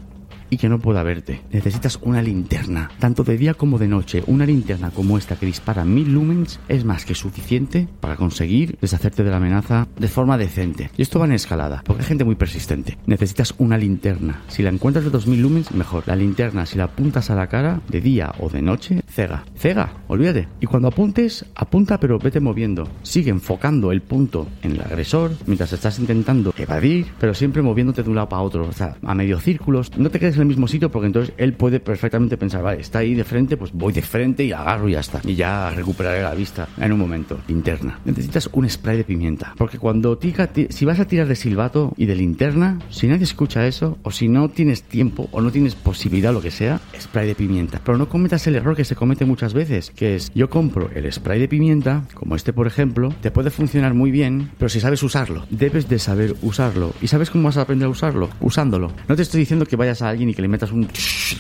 y 0.50 0.58
que 0.58 0.70
no 0.70 0.80
pueda 0.80 1.04
verte. 1.04 1.42
Necesitas 1.52 2.00
una 2.02 2.22
linterna, 2.22 2.92
tanto 3.00 3.24
de 3.24 3.38
día 3.38 3.54
como 3.54 3.78
de 3.78 3.88
noche. 3.88 4.24
Una 4.28 4.46
linterna 4.46 4.92
como 4.92 5.18
esta 5.18 5.36
que 5.36 5.46
dispara 5.46 5.86
mil 5.86 6.14
lumens 6.14 6.60
es 6.68 6.86
más 6.86 7.06
que 7.06 7.16
suficiente 7.16 7.88
para 8.00 8.16
conseguir 8.16 8.78
deshacerte 8.82 9.24
de 9.24 9.32
la 9.32 9.38
amenaza 9.38 9.88
de 9.98 10.08
forma 10.08 10.38
decente. 10.38 10.90
Y 10.98 11.02
esto 11.02 11.20
va 11.20 11.26
en 11.26 11.34
escalada, 11.34 11.84
porque 11.86 12.04
hay 12.04 12.08
gente 12.08 12.26
muy 12.26 12.36
persistente. 12.36 12.98
Necesitas 13.06 13.56
una 13.58 13.78
linterna. 13.78 14.42
Si 14.48 14.64
la 14.64 14.70
encuentras 14.70 15.06
de 15.06 15.12
2000 15.12 15.42
lumens, 15.42 15.72
mejor. 15.72 16.04
La 16.08 16.16
linterna, 16.16 16.66
si 16.66 16.78
la 16.78 16.86
apuntas 16.86 17.30
a 17.30 17.36
la 17.36 17.48
cara, 17.48 17.82
de 17.90 18.02
día 18.02 18.34
o 18.40 18.50
de 18.50 18.62
noche, 18.62 19.02
cega. 19.08 19.44
Cega, 19.56 19.94
olvídate. 20.08 20.48
Y 20.60 20.66
cuando 20.66 20.88
apuntes, 20.88 21.46
apunta 21.56 22.00
pero 22.00 22.20
vete 22.20 22.40
moviendo. 22.40 22.88
Sigue 23.04 23.32
enfocando 23.32 23.92
el 23.92 24.02
punto 24.02 24.48
en 24.62 24.74
el 24.74 24.82
agresor 24.82 25.32
mientras 25.46 25.74
estás 25.74 26.00
intentando 26.00 26.54
evadir, 26.58 27.08
pero 27.20 27.34
siempre 27.34 27.62
moviéndote 27.62 28.04
de 28.04 28.10
un 28.10 28.16
lado 28.16 28.30
para 28.30 28.42
otro. 28.42 28.68
O 28.68 28.74
sea, 28.74 28.98
a 29.04 29.16
medio 29.16 29.40
círculos. 29.40 29.92
No 29.98 30.10
te 30.10 30.20
quedes 30.20 30.37
en 30.38 30.44
el 30.44 30.48
mismo 30.48 30.68
sitio 30.68 30.90
porque 30.90 31.08
entonces 31.08 31.34
él 31.38 31.54
puede 31.54 31.80
perfectamente 31.80 32.38
pensar, 32.38 32.64
vale, 32.64 32.82
está 32.82 33.00
ahí 33.00 33.14
de 33.14 33.24
frente, 33.24 33.58
pues 33.58 33.72
voy 33.74 33.94
de 33.94 34.02
frente 34.02 34.44
y 34.44 34.52
agarro 34.52 34.90
y 34.90 34.94
ya 34.94 35.00
está. 35.00 35.22
Y 35.24 35.36
ya 35.36 35.70
recuperaré 35.72 36.22
la 36.22 36.34
vista 36.34 36.68
en 36.78 36.92
un 36.92 37.00
momento. 37.00 37.40
Linterna. 37.48 38.00
Necesitas 38.06 38.50
un 38.54 38.70
spray 38.70 38.98
de 38.98 39.04
pimienta. 39.04 39.54
Porque 39.58 39.78
cuando 39.78 40.18
tica, 40.18 40.50
si 40.70 40.86
vas 40.86 41.00
a 41.00 41.06
tirar 41.06 41.28
de 41.28 41.36
silbato 41.36 41.94
y 41.98 42.06
de 42.06 42.16
linterna, 42.16 42.80
si 42.90 43.08
nadie 43.08 43.24
escucha 43.24 43.68
eso, 43.68 43.98
o 44.04 44.12
si 44.12 44.28
no 44.28 44.50
tienes 44.50 44.84
tiempo 44.84 45.30
o 45.32 45.42
no 45.42 45.52
tienes 45.52 45.76
posibilidad, 45.76 46.34
lo 46.34 46.42
que 46.42 46.52
sea, 46.52 46.80
spray 47.00 47.28
de 47.28 47.36
pimienta. 47.36 47.82
Pero 47.84 47.98
no 47.98 48.10
cometas 48.10 48.48
el 48.48 48.56
error 48.56 48.76
que 48.76 48.86
se 48.86 48.96
comete 48.96 49.26
muchas 49.26 49.54
veces, 49.54 49.92
que 49.96 50.16
es 50.16 50.32
yo 50.34 50.50
compro 50.50 50.90
el 50.94 51.12
spray 51.12 51.40
de 51.40 51.48
pimienta, 51.48 52.04
como 52.14 52.36
este 52.36 52.54
por 52.54 52.68
ejemplo, 52.68 53.14
te 53.22 53.32
puede 53.32 53.50
funcionar 53.50 53.94
muy 53.94 54.12
bien, 54.12 54.52
pero 54.58 54.70
si 54.70 54.80
sabes 54.80 55.04
usarlo, 55.04 55.46
debes 55.50 55.90
de 55.90 56.00
saber 56.00 56.36
usarlo. 56.42 56.94
¿Y 57.02 57.08
sabes 57.08 57.30
cómo 57.30 57.46
vas 57.46 57.58
a 57.58 57.62
aprender 57.62 57.88
a 57.88 57.90
usarlo? 57.90 58.30
Usándolo. 58.42 58.92
No 59.08 59.16
te 59.16 59.22
estoy 59.22 59.40
diciendo 59.40 59.66
que 59.66 59.76
vayas 59.76 60.02
a 60.02 60.10
alguien 60.10 60.27
y 60.30 60.34
que 60.34 60.42
le 60.42 60.48
metas 60.48 60.72
un... 60.72 60.88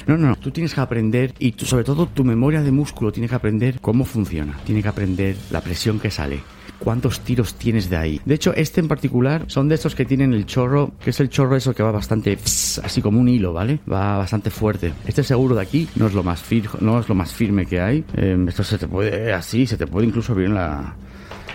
No, 0.05 0.17
no, 0.17 0.29
no. 0.29 0.35
Tú 0.35 0.51
tienes 0.51 0.73
que 0.73 0.81
aprender 0.81 1.33
y 1.39 1.53
sobre 1.57 1.83
todo 1.83 2.07
tu 2.07 2.23
memoria 2.23 2.61
de 2.61 2.71
músculo 2.71 3.11
tiene 3.11 3.27
que 3.27 3.35
aprender 3.35 3.79
cómo 3.81 4.05
funciona. 4.05 4.57
Tiene 4.65 4.81
que 4.81 4.87
aprender 4.87 5.35
la 5.51 5.61
presión 5.61 5.99
que 5.99 6.11
sale 6.11 6.41
cuántos 6.79 7.21
tiros 7.21 7.55
tienes 7.55 7.89
de 7.89 7.97
ahí. 7.97 8.21
De 8.25 8.35
hecho, 8.35 8.53
este 8.53 8.79
en 8.79 8.87
particular 8.87 9.45
son 9.47 9.67
de 9.67 9.75
estos 9.75 9.95
que 9.95 10.05
tienen 10.05 10.33
el 10.33 10.45
chorro, 10.45 10.91
que 11.03 11.09
es 11.09 11.19
el 11.19 11.29
chorro 11.29 11.55
eso 11.55 11.73
que 11.73 11.83
va 11.83 11.91
bastante 11.91 12.37
así 12.83 13.01
como 13.01 13.19
un 13.19 13.27
hilo, 13.27 13.53
¿vale? 13.53 13.79
Va 13.91 14.17
bastante 14.17 14.49
fuerte. 14.49 14.93
Este 15.05 15.23
seguro 15.23 15.55
de 15.55 15.61
aquí 15.61 15.87
no 15.95 16.07
es 16.07 16.13
lo 16.13 16.23
más, 16.23 16.43
no 16.81 16.99
es 16.99 17.09
lo 17.09 17.15
más 17.15 17.33
firme 17.33 17.65
que 17.65 17.81
hay. 17.81 18.05
Em, 18.15 18.47
esto 18.47 18.63
se 18.63 18.77
te 18.77 18.87
puede 18.87 19.33
así, 19.33 19.65
se 19.65 19.77
te 19.77 19.87
puede 19.87 20.07
incluso 20.07 20.33
abrir 20.33 20.49
la 20.49 20.95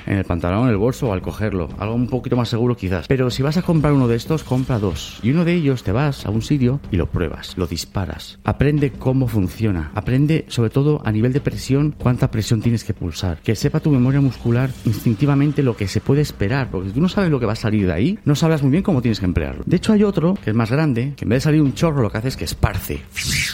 en 0.06 0.18
el 0.18 0.24
pantalón, 0.24 0.64
en 0.64 0.70
el 0.70 0.76
bolso 0.76 1.08
o 1.08 1.12
al 1.12 1.22
cogerlo. 1.22 1.68
Algo 1.78 1.94
un 1.94 2.08
poquito 2.08 2.36
más 2.36 2.48
seguro 2.48 2.76
quizás. 2.76 3.06
Pero 3.08 3.30
si 3.30 3.42
vas 3.42 3.56
a 3.56 3.62
comprar 3.62 3.92
uno 3.92 4.08
de 4.08 4.16
estos, 4.16 4.44
compra 4.44 4.78
dos. 4.78 5.18
Y 5.22 5.30
uno 5.30 5.44
de 5.44 5.54
ellos 5.54 5.82
te 5.82 5.92
vas 5.92 6.26
a 6.26 6.30
un 6.30 6.42
sitio 6.42 6.80
y 6.90 6.96
lo 6.96 7.06
pruebas, 7.06 7.56
lo 7.56 7.66
disparas. 7.66 8.38
Aprende 8.44 8.92
cómo 8.92 9.28
funciona. 9.28 9.90
Aprende 9.94 10.44
sobre 10.48 10.70
todo 10.70 11.02
a 11.04 11.12
nivel 11.12 11.32
de 11.32 11.40
presión 11.40 11.94
cuánta 11.96 12.30
presión 12.30 12.62
tienes 12.62 12.84
que 12.84 12.94
pulsar. 12.94 13.38
Que 13.42 13.54
sepa 13.54 13.80
tu 13.80 13.90
memoria 13.90 14.20
muscular 14.20 14.70
instintivamente 14.84 15.62
lo 15.62 15.76
que 15.76 15.88
se 15.88 16.00
puede 16.00 16.22
esperar. 16.22 16.70
Porque 16.70 16.88
si 16.88 16.94
tú 16.94 17.00
no 17.00 17.08
sabes 17.08 17.30
lo 17.30 17.40
que 17.40 17.46
va 17.46 17.52
a 17.52 17.56
salir 17.56 17.86
de 17.86 17.92
ahí, 17.92 18.18
no 18.24 18.34
sabes 18.34 18.62
muy 18.62 18.70
bien 18.70 18.82
cómo 18.82 19.02
tienes 19.02 19.20
que 19.20 19.26
emplearlo. 19.26 19.62
De 19.66 19.76
hecho 19.76 19.92
hay 19.92 20.04
otro 20.04 20.34
que 20.42 20.50
es 20.50 20.56
más 20.56 20.70
grande, 20.70 21.14
que 21.16 21.24
en 21.24 21.30
vez 21.30 21.38
de 21.38 21.40
salir 21.40 21.62
un 21.62 21.74
chorro 21.74 22.02
lo 22.02 22.10
que 22.10 22.18
hace 22.18 22.28
es 22.28 22.36
que 22.36 22.44
esparce. 22.44 23.02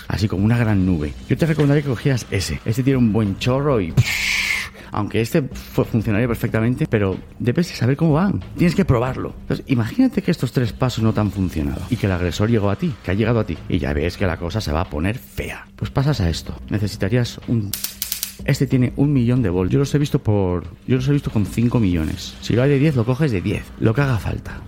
Así 0.09 0.29
como 0.29 0.45
una 0.45 0.59
gran 0.59 0.87
nube. 0.87 1.13
Yo 1.29 1.37
te 1.37 1.47
recomendaría 1.47 1.83
que 1.83 1.89
cogieras 1.89 2.27
ese. 2.31 2.61
Este 2.65 2.83
tiene 2.83 2.99
un 2.99 3.13
buen 3.13 3.39
chorro 3.39 3.81
y 3.81 3.93
aunque 4.93 5.21
este 5.21 5.43
funcionaría 5.43 6.27
perfectamente, 6.27 6.87
pero 6.87 7.17
debes 7.39 7.69
de 7.69 7.75
saber 7.75 7.97
cómo 7.97 8.15
van. 8.15 8.43
Tienes 8.57 8.75
que 8.75 8.85
probarlo. 8.85 9.35
Entonces, 9.43 9.65
imagínate 9.69 10.23
que 10.23 10.31
estos 10.31 10.53
tres 10.53 10.73
pasos 10.73 11.03
no 11.05 11.13
te 11.13 11.21
han 11.21 11.31
funcionado 11.31 11.83
y 11.91 11.97
que 11.97 12.07
el 12.07 12.13
agresor 12.13 12.51
llegó 12.51 12.71
a 12.71 12.77
ti, 12.77 12.95
que 13.03 13.11
ha 13.11 13.15
llegado 13.15 13.41
a 13.41 13.45
ti, 13.45 13.57
y 13.69 13.79
ya 13.79 13.93
ves 13.93 14.17
que 14.17 14.27
la 14.27 14.37
cosa 14.37 14.61
se 14.61 14.73
va 14.73 14.83
a 14.83 14.91
poner 14.91 15.19
fea. 15.19 15.67
Pues 15.77 15.91
pasas 15.91 16.21
a 16.21 16.29
esto. 16.29 16.55
Necesitarías 16.71 17.41
un 17.49 17.71
este 18.45 18.67
tiene 18.67 18.93
un 18.97 19.13
millón 19.13 19.43
de 19.43 19.51
volts. 19.51 19.73
Yo 19.73 19.79
los 19.79 19.95
he 19.95 19.99
visto 19.99 20.21
por. 20.21 20.65
Yo 20.87 20.97
los 20.97 21.09
he 21.09 21.13
visto 21.13 21.31
con 21.31 21.45
5 21.45 21.81
millones. 21.81 22.35
Si 22.41 22.55
lo 22.55 22.63
hay 22.63 22.71
de 22.71 22.79
10, 22.79 22.97
lo 22.97 23.05
coges 23.05 23.33
de 23.33 23.41
10. 23.41 23.65
Lo 23.81 23.95
que 23.95 24.01
haga 24.01 24.19
falta. 24.19 24.61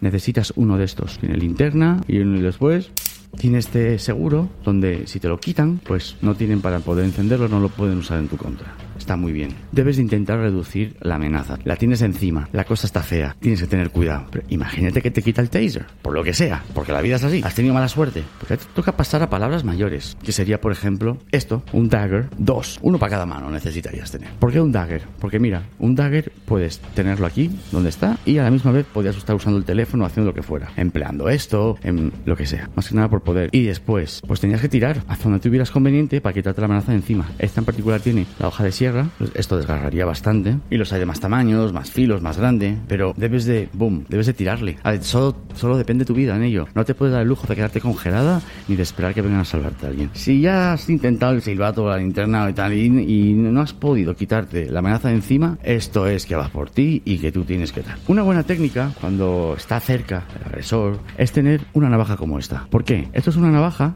Necesitas 0.00 0.52
uno 0.56 0.78
de 0.78 0.84
estos. 0.84 1.18
Tiene 1.18 1.36
linterna 1.36 2.00
y 2.06 2.18
después 2.18 2.90
tiene 3.38 3.58
este 3.58 3.98
seguro 3.98 4.48
donde 4.64 5.06
si 5.06 5.20
te 5.20 5.28
lo 5.28 5.38
quitan, 5.38 5.80
pues 5.84 6.16
no 6.22 6.34
tienen 6.34 6.60
para 6.60 6.80
poder 6.80 7.04
encenderlo, 7.04 7.48
no 7.48 7.60
lo 7.60 7.68
pueden 7.68 7.98
usar 7.98 8.18
en 8.18 8.28
tu 8.28 8.36
contra 8.36 8.74
está 9.02 9.16
muy 9.16 9.32
bien. 9.32 9.50
Debes 9.72 9.96
de 9.96 10.02
intentar 10.02 10.38
reducir 10.38 10.96
la 11.00 11.16
amenaza. 11.16 11.58
La 11.64 11.76
tienes 11.76 12.02
encima, 12.02 12.48
la 12.52 12.64
cosa 12.64 12.86
está 12.86 13.02
fea, 13.02 13.36
tienes 13.40 13.60
que 13.60 13.66
tener 13.66 13.90
cuidado. 13.90 14.26
Pero 14.30 14.44
imagínate 14.48 15.02
que 15.02 15.10
te 15.10 15.22
quita 15.22 15.42
el 15.42 15.50
taser, 15.50 15.86
por 16.00 16.14
lo 16.14 16.22
que 16.22 16.32
sea, 16.32 16.64
porque 16.74 16.92
la 16.92 17.02
vida 17.02 17.16
es 17.16 17.24
así. 17.24 17.42
Has 17.44 17.54
tenido 17.54 17.74
mala 17.74 17.88
suerte, 17.88 18.22
porque 18.38 18.56
te 18.56 18.64
toca 18.74 18.96
pasar 18.96 19.22
a 19.22 19.30
palabras 19.30 19.64
mayores, 19.64 20.16
que 20.22 20.32
sería, 20.32 20.60
por 20.60 20.72
ejemplo, 20.72 21.18
esto, 21.32 21.62
un 21.72 21.88
dagger, 21.88 22.28
dos, 22.38 22.78
uno 22.82 22.98
para 22.98 23.10
cada 23.10 23.26
mano 23.26 23.50
necesitarías 23.50 24.10
tener. 24.10 24.30
¿Por 24.38 24.52
qué 24.52 24.60
un 24.60 24.72
dagger? 24.72 25.02
Porque 25.20 25.38
mira, 25.38 25.64
un 25.78 25.94
dagger 25.94 26.32
puedes 26.46 26.78
tenerlo 26.94 27.26
aquí, 27.26 27.50
donde 27.72 27.90
está, 27.90 28.18
y 28.24 28.38
a 28.38 28.44
la 28.44 28.50
misma 28.50 28.70
vez 28.70 28.86
podrías 28.86 29.16
estar 29.16 29.34
usando 29.34 29.58
el 29.58 29.64
teléfono 29.64 30.04
haciendo 30.04 30.30
lo 30.30 30.34
que 30.34 30.42
fuera, 30.42 30.70
empleando 30.76 31.28
esto, 31.28 31.76
en 31.82 32.12
lo 32.24 32.36
que 32.36 32.46
sea, 32.46 32.70
más 32.76 32.88
que 32.88 32.94
nada 32.94 33.08
por 33.08 33.22
poder. 33.22 33.50
Y 33.52 33.64
después, 33.64 34.22
pues 34.26 34.40
tenías 34.40 34.60
que 34.60 34.68
tirar 34.68 35.02
hacia 35.08 35.24
donde 35.24 35.40
tuvieras 35.40 35.70
conveniente 35.70 36.20
para 36.20 36.32
quitarte 36.32 36.60
la 36.60 36.66
amenaza 36.66 36.92
de 36.92 36.98
encima. 36.98 37.28
Esta 37.38 37.60
en 37.60 37.64
particular 37.64 38.00
tiene 38.00 38.26
la 38.38 38.48
hoja 38.48 38.64
de 38.64 38.72
sierra 38.72 38.91
pues 39.18 39.30
esto 39.34 39.56
desgarraría 39.56 40.04
bastante. 40.04 40.58
Y 40.70 40.76
los 40.76 40.92
hay 40.92 41.00
de 41.00 41.06
más 41.06 41.20
tamaños, 41.20 41.72
más 41.72 41.90
filos, 41.90 42.22
más 42.22 42.38
grande. 42.38 42.76
Pero 42.88 43.14
debes 43.16 43.44
de, 43.44 43.68
boom, 43.72 44.04
debes 44.08 44.26
de 44.26 44.34
tirarle. 44.34 44.78
Solo, 45.00 45.36
solo 45.54 45.76
depende 45.76 46.04
tu 46.04 46.14
vida 46.14 46.36
en 46.36 46.42
ello. 46.42 46.68
No 46.74 46.84
te 46.84 46.94
puedes 46.94 47.12
dar 47.12 47.22
el 47.22 47.28
lujo 47.28 47.46
de 47.46 47.56
quedarte 47.56 47.80
congelada 47.80 48.40
ni 48.68 48.76
de 48.76 48.82
esperar 48.82 49.14
que 49.14 49.22
vengan 49.22 49.40
a 49.40 49.44
salvarte 49.44 49.86
a 49.86 49.88
alguien. 49.90 50.10
Si 50.12 50.40
ya 50.40 50.72
has 50.72 50.88
intentado 50.88 51.32
el 51.32 51.42
silbato, 51.42 51.88
la 51.88 51.96
linterna 51.96 52.48
y 52.48 52.52
tal, 52.52 52.72
y, 52.72 53.32
no 53.32 53.60
has 53.60 53.72
podido 53.72 54.14
quitarte 54.14 54.70
la 54.70 54.80
amenaza 54.80 55.08
de 55.08 55.14
encima, 55.14 55.58
esto 55.62 56.06
es 56.06 56.26
que 56.26 56.36
vas 56.36 56.50
por 56.50 56.70
ti 56.70 57.02
y 57.04 57.18
que 57.18 57.32
tú 57.32 57.44
tienes 57.44 57.72
que 57.72 57.82
dar. 57.82 57.98
Una 58.08 58.22
buena 58.22 58.42
técnica, 58.42 58.92
cuando 59.00 59.54
está 59.56 59.80
cerca 59.80 60.24
el 60.38 60.46
agresor, 60.46 60.98
es 61.16 61.32
tener 61.32 61.62
una 61.72 61.88
navaja 61.88 62.16
como 62.16 62.38
esta. 62.38 62.66
¿Por 62.70 62.84
qué? 62.84 63.08
Esto 63.12 63.30
es 63.30 63.36
una 63.36 63.50
navaja 63.50 63.94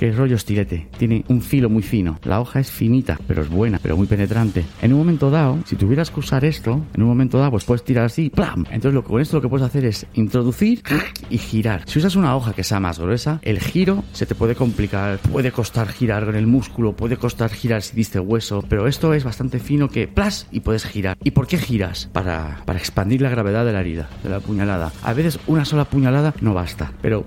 que 0.00 0.08
es 0.08 0.16
rollo 0.16 0.36
estilete. 0.36 0.88
Tiene 0.96 1.26
un 1.28 1.42
filo 1.42 1.68
muy 1.68 1.82
fino. 1.82 2.18
La 2.24 2.40
hoja 2.40 2.58
es 2.58 2.70
finita, 2.70 3.18
pero 3.28 3.42
es 3.42 3.50
buena, 3.50 3.78
pero 3.82 3.98
muy 3.98 4.06
penetrante. 4.06 4.64
En 4.80 4.94
un 4.94 4.98
momento 5.00 5.28
dado, 5.30 5.58
si 5.66 5.76
tuvieras 5.76 6.10
que 6.10 6.20
usar 6.20 6.42
esto, 6.46 6.80
en 6.94 7.02
un 7.02 7.08
momento 7.08 7.36
dado, 7.36 7.50
pues 7.50 7.64
puedes 7.64 7.84
tirar 7.84 8.06
así, 8.06 8.30
¡plam! 8.30 8.64
Entonces 8.70 8.94
lo, 8.94 9.04
con 9.04 9.20
esto 9.20 9.36
lo 9.36 9.42
que 9.42 9.50
puedes 9.50 9.66
hacer 9.66 9.84
es 9.84 10.06
introducir 10.14 10.82
y 11.28 11.36
girar. 11.36 11.82
Si 11.84 11.98
usas 11.98 12.16
una 12.16 12.34
hoja 12.34 12.54
que 12.54 12.64
sea 12.64 12.80
más 12.80 12.98
gruesa, 12.98 13.40
el 13.42 13.60
giro 13.60 14.02
se 14.14 14.24
te 14.24 14.34
puede 14.34 14.54
complicar. 14.54 15.18
Puede 15.18 15.52
costar 15.52 15.88
girar 15.88 16.24
con 16.24 16.34
el 16.34 16.46
músculo, 16.46 16.96
puede 16.96 17.18
costar 17.18 17.50
girar 17.50 17.82
si 17.82 17.94
diste 17.94 18.18
hueso, 18.18 18.64
pero 18.66 18.86
esto 18.86 19.12
es 19.12 19.22
bastante 19.22 19.58
fino 19.58 19.90
que 19.90 20.08
¡plas! 20.08 20.46
y 20.50 20.60
puedes 20.60 20.86
girar. 20.86 21.18
¿Y 21.22 21.32
por 21.32 21.46
qué 21.46 21.58
giras? 21.58 22.08
Para, 22.10 22.62
para 22.64 22.78
expandir 22.78 23.20
la 23.20 23.28
gravedad 23.28 23.66
de 23.66 23.74
la 23.74 23.80
herida, 23.80 24.08
de 24.22 24.30
la 24.30 24.40
puñalada. 24.40 24.92
A 25.02 25.12
veces 25.12 25.38
una 25.46 25.66
sola 25.66 25.84
puñalada 25.84 26.32
no 26.40 26.54
basta, 26.54 26.90
pero 27.02 27.26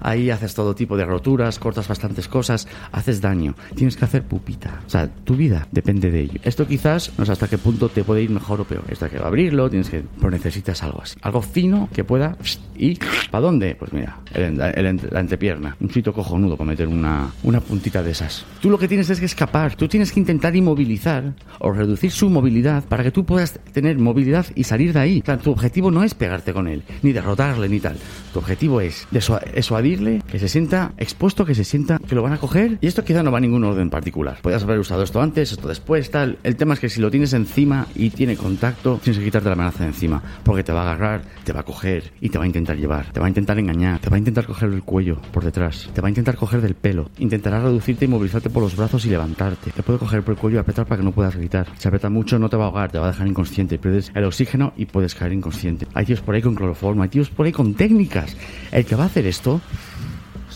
ahí 0.00 0.28
haces 0.28 0.54
todo 0.54 0.74
tipo 0.74 0.98
de 0.98 1.06
roturas, 1.06 1.58
cortas 1.58 1.88
bastante 1.88 2.09
cosas, 2.28 2.68
haces 2.92 3.20
daño, 3.20 3.54
tienes 3.74 3.96
que 3.96 4.04
hacer 4.04 4.22
pupita. 4.22 4.80
O 4.86 4.90
sea, 4.90 5.08
tu 5.08 5.36
vida 5.36 5.66
depende 5.70 6.10
de 6.10 6.20
ello. 6.20 6.40
Esto 6.42 6.66
quizás 6.66 7.12
no 7.18 7.24
sé 7.24 7.32
hasta 7.32 7.48
qué 7.48 7.58
punto 7.58 7.88
te 7.88 8.04
puede 8.04 8.22
ir 8.22 8.30
mejor 8.30 8.60
o 8.60 8.64
peor. 8.64 8.84
Esto 8.88 9.06
hay 9.06 9.10
que 9.12 9.18
abrirlo, 9.18 9.70
tienes 9.70 9.90
que, 9.90 10.02
pero 10.18 10.30
necesitas 10.30 10.82
algo 10.82 11.02
así. 11.02 11.16
Algo 11.22 11.42
fino 11.42 11.88
que 11.92 12.04
pueda 12.04 12.36
y 12.76 12.98
¿para 13.30 13.42
dónde? 13.42 13.74
Pues 13.74 13.92
mira, 13.92 14.18
la 14.34 15.20
entrepierna. 15.20 15.76
Un 15.80 15.90
sitio 15.90 16.12
cojonudo 16.12 16.56
para 16.56 16.70
meter 16.70 16.88
una, 16.88 17.30
una 17.42 17.60
puntita 17.60 18.02
de 18.02 18.10
esas. 18.12 18.44
Tú 18.60 18.70
lo 18.70 18.78
que 18.78 18.88
tienes 18.88 19.10
es 19.10 19.20
que 19.20 19.26
escapar. 19.26 19.74
Tú 19.76 19.88
tienes 19.88 20.12
que 20.12 20.20
intentar 20.20 20.56
inmovilizar 20.56 21.34
o 21.58 21.72
reducir 21.72 22.10
su 22.10 22.30
movilidad 22.30 22.84
para 22.84 23.02
que 23.02 23.10
tú 23.10 23.24
puedas 23.24 23.58
tener 23.72 23.98
movilidad 23.98 24.46
y 24.54 24.64
salir 24.64 24.92
de 24.92 25.00
ahí. 25.00 25.20
O 25.22 25.26
sea, 25.26 25.38
tu 25.38 25.50
objetivo 25.50 25.90
no 25.90 26.02
es 26.02 26.14
pegarte 26.14 26.52
con 26.52 26.68
él, 26.68 26.82
ni 27.02 27.12
derrotarle, 27.12 27.68
ni 27.68 27.80
tal. 27.80 27.96
Tu 28.32 28.38
objetivo 28.38 28.80
es 28.80 29.06
desuadirle, 29.10 30.22
que 30.30 30.38
se 30.38 30.48
sienta 30.48 30.92
expuesto, 30.96 31.44
que 31.44 31.54
se 31.54 31.64
sienta 31.64 31.99
que 32.08 32.14
lo 32.14 32.22
van 32.22 32.32
a 32.32 32.38
coger. 32.38 32.78
Y 32.80 32.86
esto 32.86 33.04
quizá 33.04 33.22
no 33.22 33.30
va 33.30 33.38
a 33.38 33.40
ningún 33.40 33.64
orden 33.64 33.90
particular. 33.90 34.38
Puedes 34.42 34.62
haber 34.62 34.78
usado 34.78 35.02
esto 35.02 35.20
antes, 35.20 35.52
esto 35.52 35.68
después, 35.68 36.10
tal. 36.10 36.38
El 36.42 36.56
tema 36.56 36.74
es 36.74 36.80
que 36.80 36.88
si 36.88 37.00
lo 37.00 37.10
tienes 37.10 37.32
encima 37.32 37.86
y 37.94 38.10
tiene 38.10 38.36
contacto, 38.36 39.00
tienes 39.02 39.18
que 39.18 39.24
quitarte 39.24 39.48
la 39.48 39.54
amenaza 39.54 39.84
de 39.84 39.90
encima. 39.90 40.22
Porque 40.44 40.64
te 40.64 40.72
va 40.72 40.80
a 40.80 40.92
agarrar, 40.92 41.22
te 41.44 41.52
va 41.52 41.60
a 41.60 41.64
coger 41.64 42.12
y 42.20 42.28
te 42.28 42.38
va 42.38 42.44
a 42.44 42.46
intentar 42.46 42.76
llevar. 42.76 43.12
Te 43.12 43.20
va 43.20 43.26
a 43.26 43.28
intentar 43.28 43.58
engañar, 43.58 44.00
te 44.00 44.10
va 44.10 44.16
a 44.16 44.18
intentar 44.18 44.46
coger 44.46 44.70
el 44.70 44.82
cuello 44.82 45.20
por 45.32 45.44
detrás. 45.44 45.88
Te 45.92 46.00
va 46.00 46.08
a 46.08 46.10
intentar 46.10 46.36
coger 46.36 46.60
del 46.60 46.74
pelo. 46.74 47.10
Intentará 47.18 47.60
reducirte 47.60 48.04
y 48.04 48.08
movilizarte 48.08 48.50
por 48.50 48.62
los 48.62 48.76
brazos 48.76 49.04
y 49.06 49.10
levantarte. 49.10 49.70
Te 49.70 49.82
puede 49.82 49.98
coger 49.98 50.22
por 50.22 50.34
el 50.34 50.40
cuello 50.40 50.56
y 50.56 50.60
apretar 50.60 50.86
para 50.86 50.98
que 50.98 51.04
no 51.04 51.12
puedas 51.12 51.36
gritar. 51.36 51.66
Si 51.78 51.88
aprieta 51.88 52.10
mucho, 52.10 52.38
no 52.38 52.48
te 52.48 52.56
va 52.56 52.64
a 52.64 52.66
ahogar, 52.68 52.90
te 52.90 52.98
va 52.98 53.06
a 53.06 53.10
dejar 53.12 53.26
inconsciente. 53.26 53.78
Pierdes 53.78 54.10
el 54.14 54.24
oxígeno 54.24 54.72
y 54.76 54.86
puedes 54.86 55.14
caer 55.14 55.32
inconsciente. 55.32 55.86
Hay 55.94 56.06
tíos 56.06 56.20
por 56.20 56.34
ahí 56.34 56.42
con 56.42 56.54
cloroformo, 56.54 57.02
hay 57.02 57.08
tíos 57.08 57.30
por 57.30 57.46
ahí 57.46 57.52
con 57.52 57.74
técnicas. 57.74 58.36
El 58.72 58.84
que 58.84 58.96
va 58.96 59.04
a 59.04 59.06
hacer 59.06 59.26
esto 59.26 59.60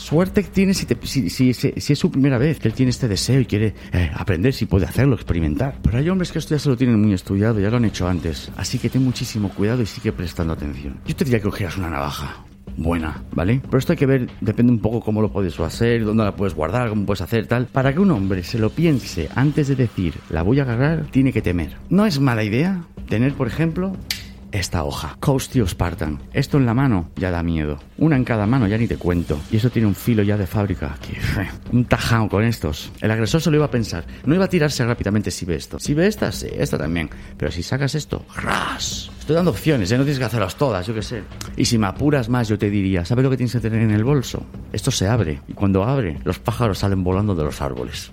suerte 0.05 0.43
que 0.43 0.51
tiene 0.51 0.75
si, 0.75 1.31
si, 1.31 1.51
es 1.51 1.99
su 1.99 2.11
primera 2.11 2.39
vez, 2.39 2.59
que 2.61 2.69
él 2.69 2.75
tiene 2.75 2.91
este 2.91 3.09
deseo 3.09 3.41
y 3.41 3.47
quiere 3.47 3.75
eh, 3.93 4.11
aprender 4.15 4.53
si 4.53 4.67
puede 4.67 4.85
hacerlo, 4.85 5.15
experimentar. 5.15 5.79
Pero 5.83 5.99
hay 5.99 6.09
hombres 6.11 6.31
que 6.31 6.39
esto 6.39 6.55
ya 6.55 6.59
se 6.59 6.69
lo 6.69 6.77
tienen 6.77 7.01
muy 7.01 7.15
estudiado, 7.15 7.59
ya 7.59 7.71
lo 7.71 7.79
han 7.79 7.87
hecho 7.87 8.07
antes. 8.07 8.51
Así 8.57 8.79
que 8.79 8.91
ten 8.91 9.03
muchísimo 9.03 9.49
cuidado 9.49 9.83
y 9.83 9.87
sigue 9.87 10.13
prestando 10.13 10.53
atención. 10.53 11.01
Yo 11.07 11.17
te 11.17 11.25
diría 11.25 11.41
que 11.41 11.45
cogieras 11.45 11.79
una 11.79 11.89
navaja, 11.89 12.45
buena, 12.77 13.23
¿vale? 13.33 13.61
Pero 13.65 13.79
esto 13.79 13.93
hay 13.93 13.99
que 13.99 14.07
ver, 14.07 14.29
depende 14.41 14.73
un 14.73 14.81
poco 14.81 15.01
cómo 15.01 15.23
lo 15.23 15.33
puedes 15.33 15.59
hacer, 15.59 16.05
dónde 16.05 16.25
la 16.25 16.37
puedes 16.37 16.55
guardar, 16.55 16.91
cómo 16.91 17.07
puedes 17.07 17.23
hacer, 17.23 17.47
tal. 17.47 17.67
Para 17.67 17.93
que 17.93 18.01
un 18.01 18.11
hombre 18.11 18.43
se 18.43 18.59
lo 18.59 18.71
piense 18.71 19.29
antes 19.35 19.69
de 19.69 19.77
decir, 19.77 20.15
la 20.29 20.43
voy 20.43 20.61
a 20.61 20.65
agarrar, 20.65 21.07
tiene 21.11 21.33
que 21.33 21.43
temer. 21.43 21.77
No 21.89 22.05
es 22.05 22.21
mala 22.21 22.45
idea 22.45 22.85
tener, 23.09 23.35
por 23.35 23.47
ejemplo, 23.47 23.97
esta 24.55 24.85
hoja. 24.85 25.17
Coastio 25.21 25.67
Spartan. 25.67 26.21
Esto 26.33 26.59
en 26.59 26.67
la 26.67 26.75
mano 26.75 27.11
ya 27.17 27.31
da 27.31 27.43
miedo. 27.43 27.79
Una 27.99 28.17
en 28.17 28.25
cada 28.25 28.47
mano 28.47 28.69
ya 28.69 28.79
ni 28.79 28.87
te 28.87 28.97
cuento. 28.97 29.39
Y 29.51 29.57
eso 29.57 29.69
tiene 29.69 29.89
un 29.89 29.95
filo 29.95 30.23
ya 30.23 30.37
de 30.37 30.47
fábrica. 30.47 30.97
un 31.73 31.85
tajao 31.85 32.29
con 32.29 32.45
estos. 32.45 32.93
El 33.01 33.11
agresor 33.11 33.41
se 33.41 33.51
lo 33.51 33.57
iba 33.57 33.67
a 33.67 33.71
pensar. 33.71 34.05
No 34.25 34.35
iba 34.35 34.45
a 34.45 34.49
tirarse 34.49 34.85
rápidamente 34.85 35.31
si 35.31 35.45
ve 35.45 35.57
esto. 35.57 35.81
Si 35.81 35.93
ve 35.93 36.07
esta, 36.07 36.31
sí, 36.31 36.47
esta 36.57 36.79
también. 36.79 37.11
Pero 37.37 37.51
si 37.51 37.63
sacas 37.63 37.95
esto, 37.97 38.25
¡ras! 38.37 39.11
Estoy 39.19 39.37
dando 39.37 39.51
opciones, 39.51 39.91
¿eh? 39.91 39.99
no 39.99 40.05
tienes 40.05 40.19
que 40.19 40.27
hacerlas 40.27 40.55
todas, 40.57 40.87
yo 40.87 40.95
qué 40.95 41.03
sé. 41.03 41.23
Y 41.57 41.65
si 41.65 41.79
me 41.79 41.87
apuras 41.87 42.29
más, 42.29 42.47
yo 42.47 42.59
te 42.59 42.71
diría, 42.71 43.05
¿sabes 43.05 43.25
lo 43.25 43.31
que 43.31 43.39
tienes 43.39 43.53
que 43.53 43.61
tener 43.61 43.81
en 43.81 43.91
el 43.91 44.05
bolso? 44.05 44.45
Esto 44.73 44.91
se 44.91 45.09
abre. 45.09 45.41
Y 45.49 45.55
cuando 45.55 45.83
abre, 45.83 46.21
los 46.25 46.39
pájaros 46.39 46.79
salen 46.79 47.03
volando 47.03 47.35
de 47.35 47.43
los 47.43 47.61
árboles. 47.61 48.13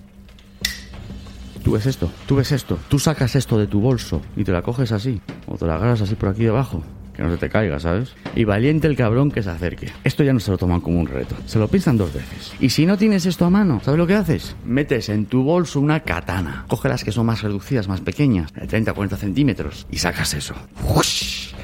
Tú 1.62 1.72
ves 1.72 1.86
esto, 1.86 2.10
tú 2.26 2.36
ves 2.36 2.50
esto, 2.50 2.78
tú 2.88 2.98
sacas 2.98 3.36
esto 3.36 3.56
de 3.56 3.68
tu 3.68 3.80
bolso 3.80 4.20
y 4.36 4.42
te 4.42 4.52
la 4.52 4.62
coges 4.62 4.90
así, 4.90 5.20
o 5.46 5.56
te 5.56 5.66
la 5.66 5.76
agarras 5.76 6.00
así 6.00 6.16
por 6.16 6.28
aquí 6.28 6.42
debajo, 6.42 6.82
que 7.14 7.22
no 7.22 7.30
se 7.30 7.36
te 7.36 7.48
caiga, 7.48 7.78
¿sabes? 7.78 8.14
Y 8.34 8.44
valiente 8.44 8.88
el 8.88 8.96
cabrón 8.96 9.30
que 9.30 9.44
se 9.44 9.50
acerque. 9.50 9.92
Esto 10.02 10.24
ya 10.24 10.32
no 10.32 10.40
se 10.40 10.50
lo 10.50 10.58
toman 10.58 10.80
como 10.80 10.98
un 10.98 11.06
reto, 11.06 11.36
se 11.46 11.60
lo 11.60 11.68
piensan 11.68 11.96
dos 11.96 12.12
veces. 12.12 12.52
Y 12.58 12.70
si 12.70 12.84
no 12.84 12.98
tienes 12.98 13.26
esto 13.26 13.44
a 13.44 13.50
mano, 13.50 13.80
¿sabes 13.84 13.98
lo 13.98 14.08
que 14.08 14.14
haces? 14.14 14.56
Metes 14.64 15.08
en 15.08 15.26
tu 15.26 15.44
bolso 15.44 15.78
una 15.78 16.00
katana. 16.00 16.64
Coge 16.66 16.88
las 16.88 17.04
que 17.04 17.12
son 17.12 17.26
más 17.26 17.42
reducidas, 17.42 17.86
más 17.86 18.00
pequeñas, 18.00 18.52
de 18.52 18.66
30 18.66 18.92
40 18.92 19.16
centímetros, 19.16 19.86
y 19.90 19.98
sacas 19.98 20.34
eso 20.34 20.54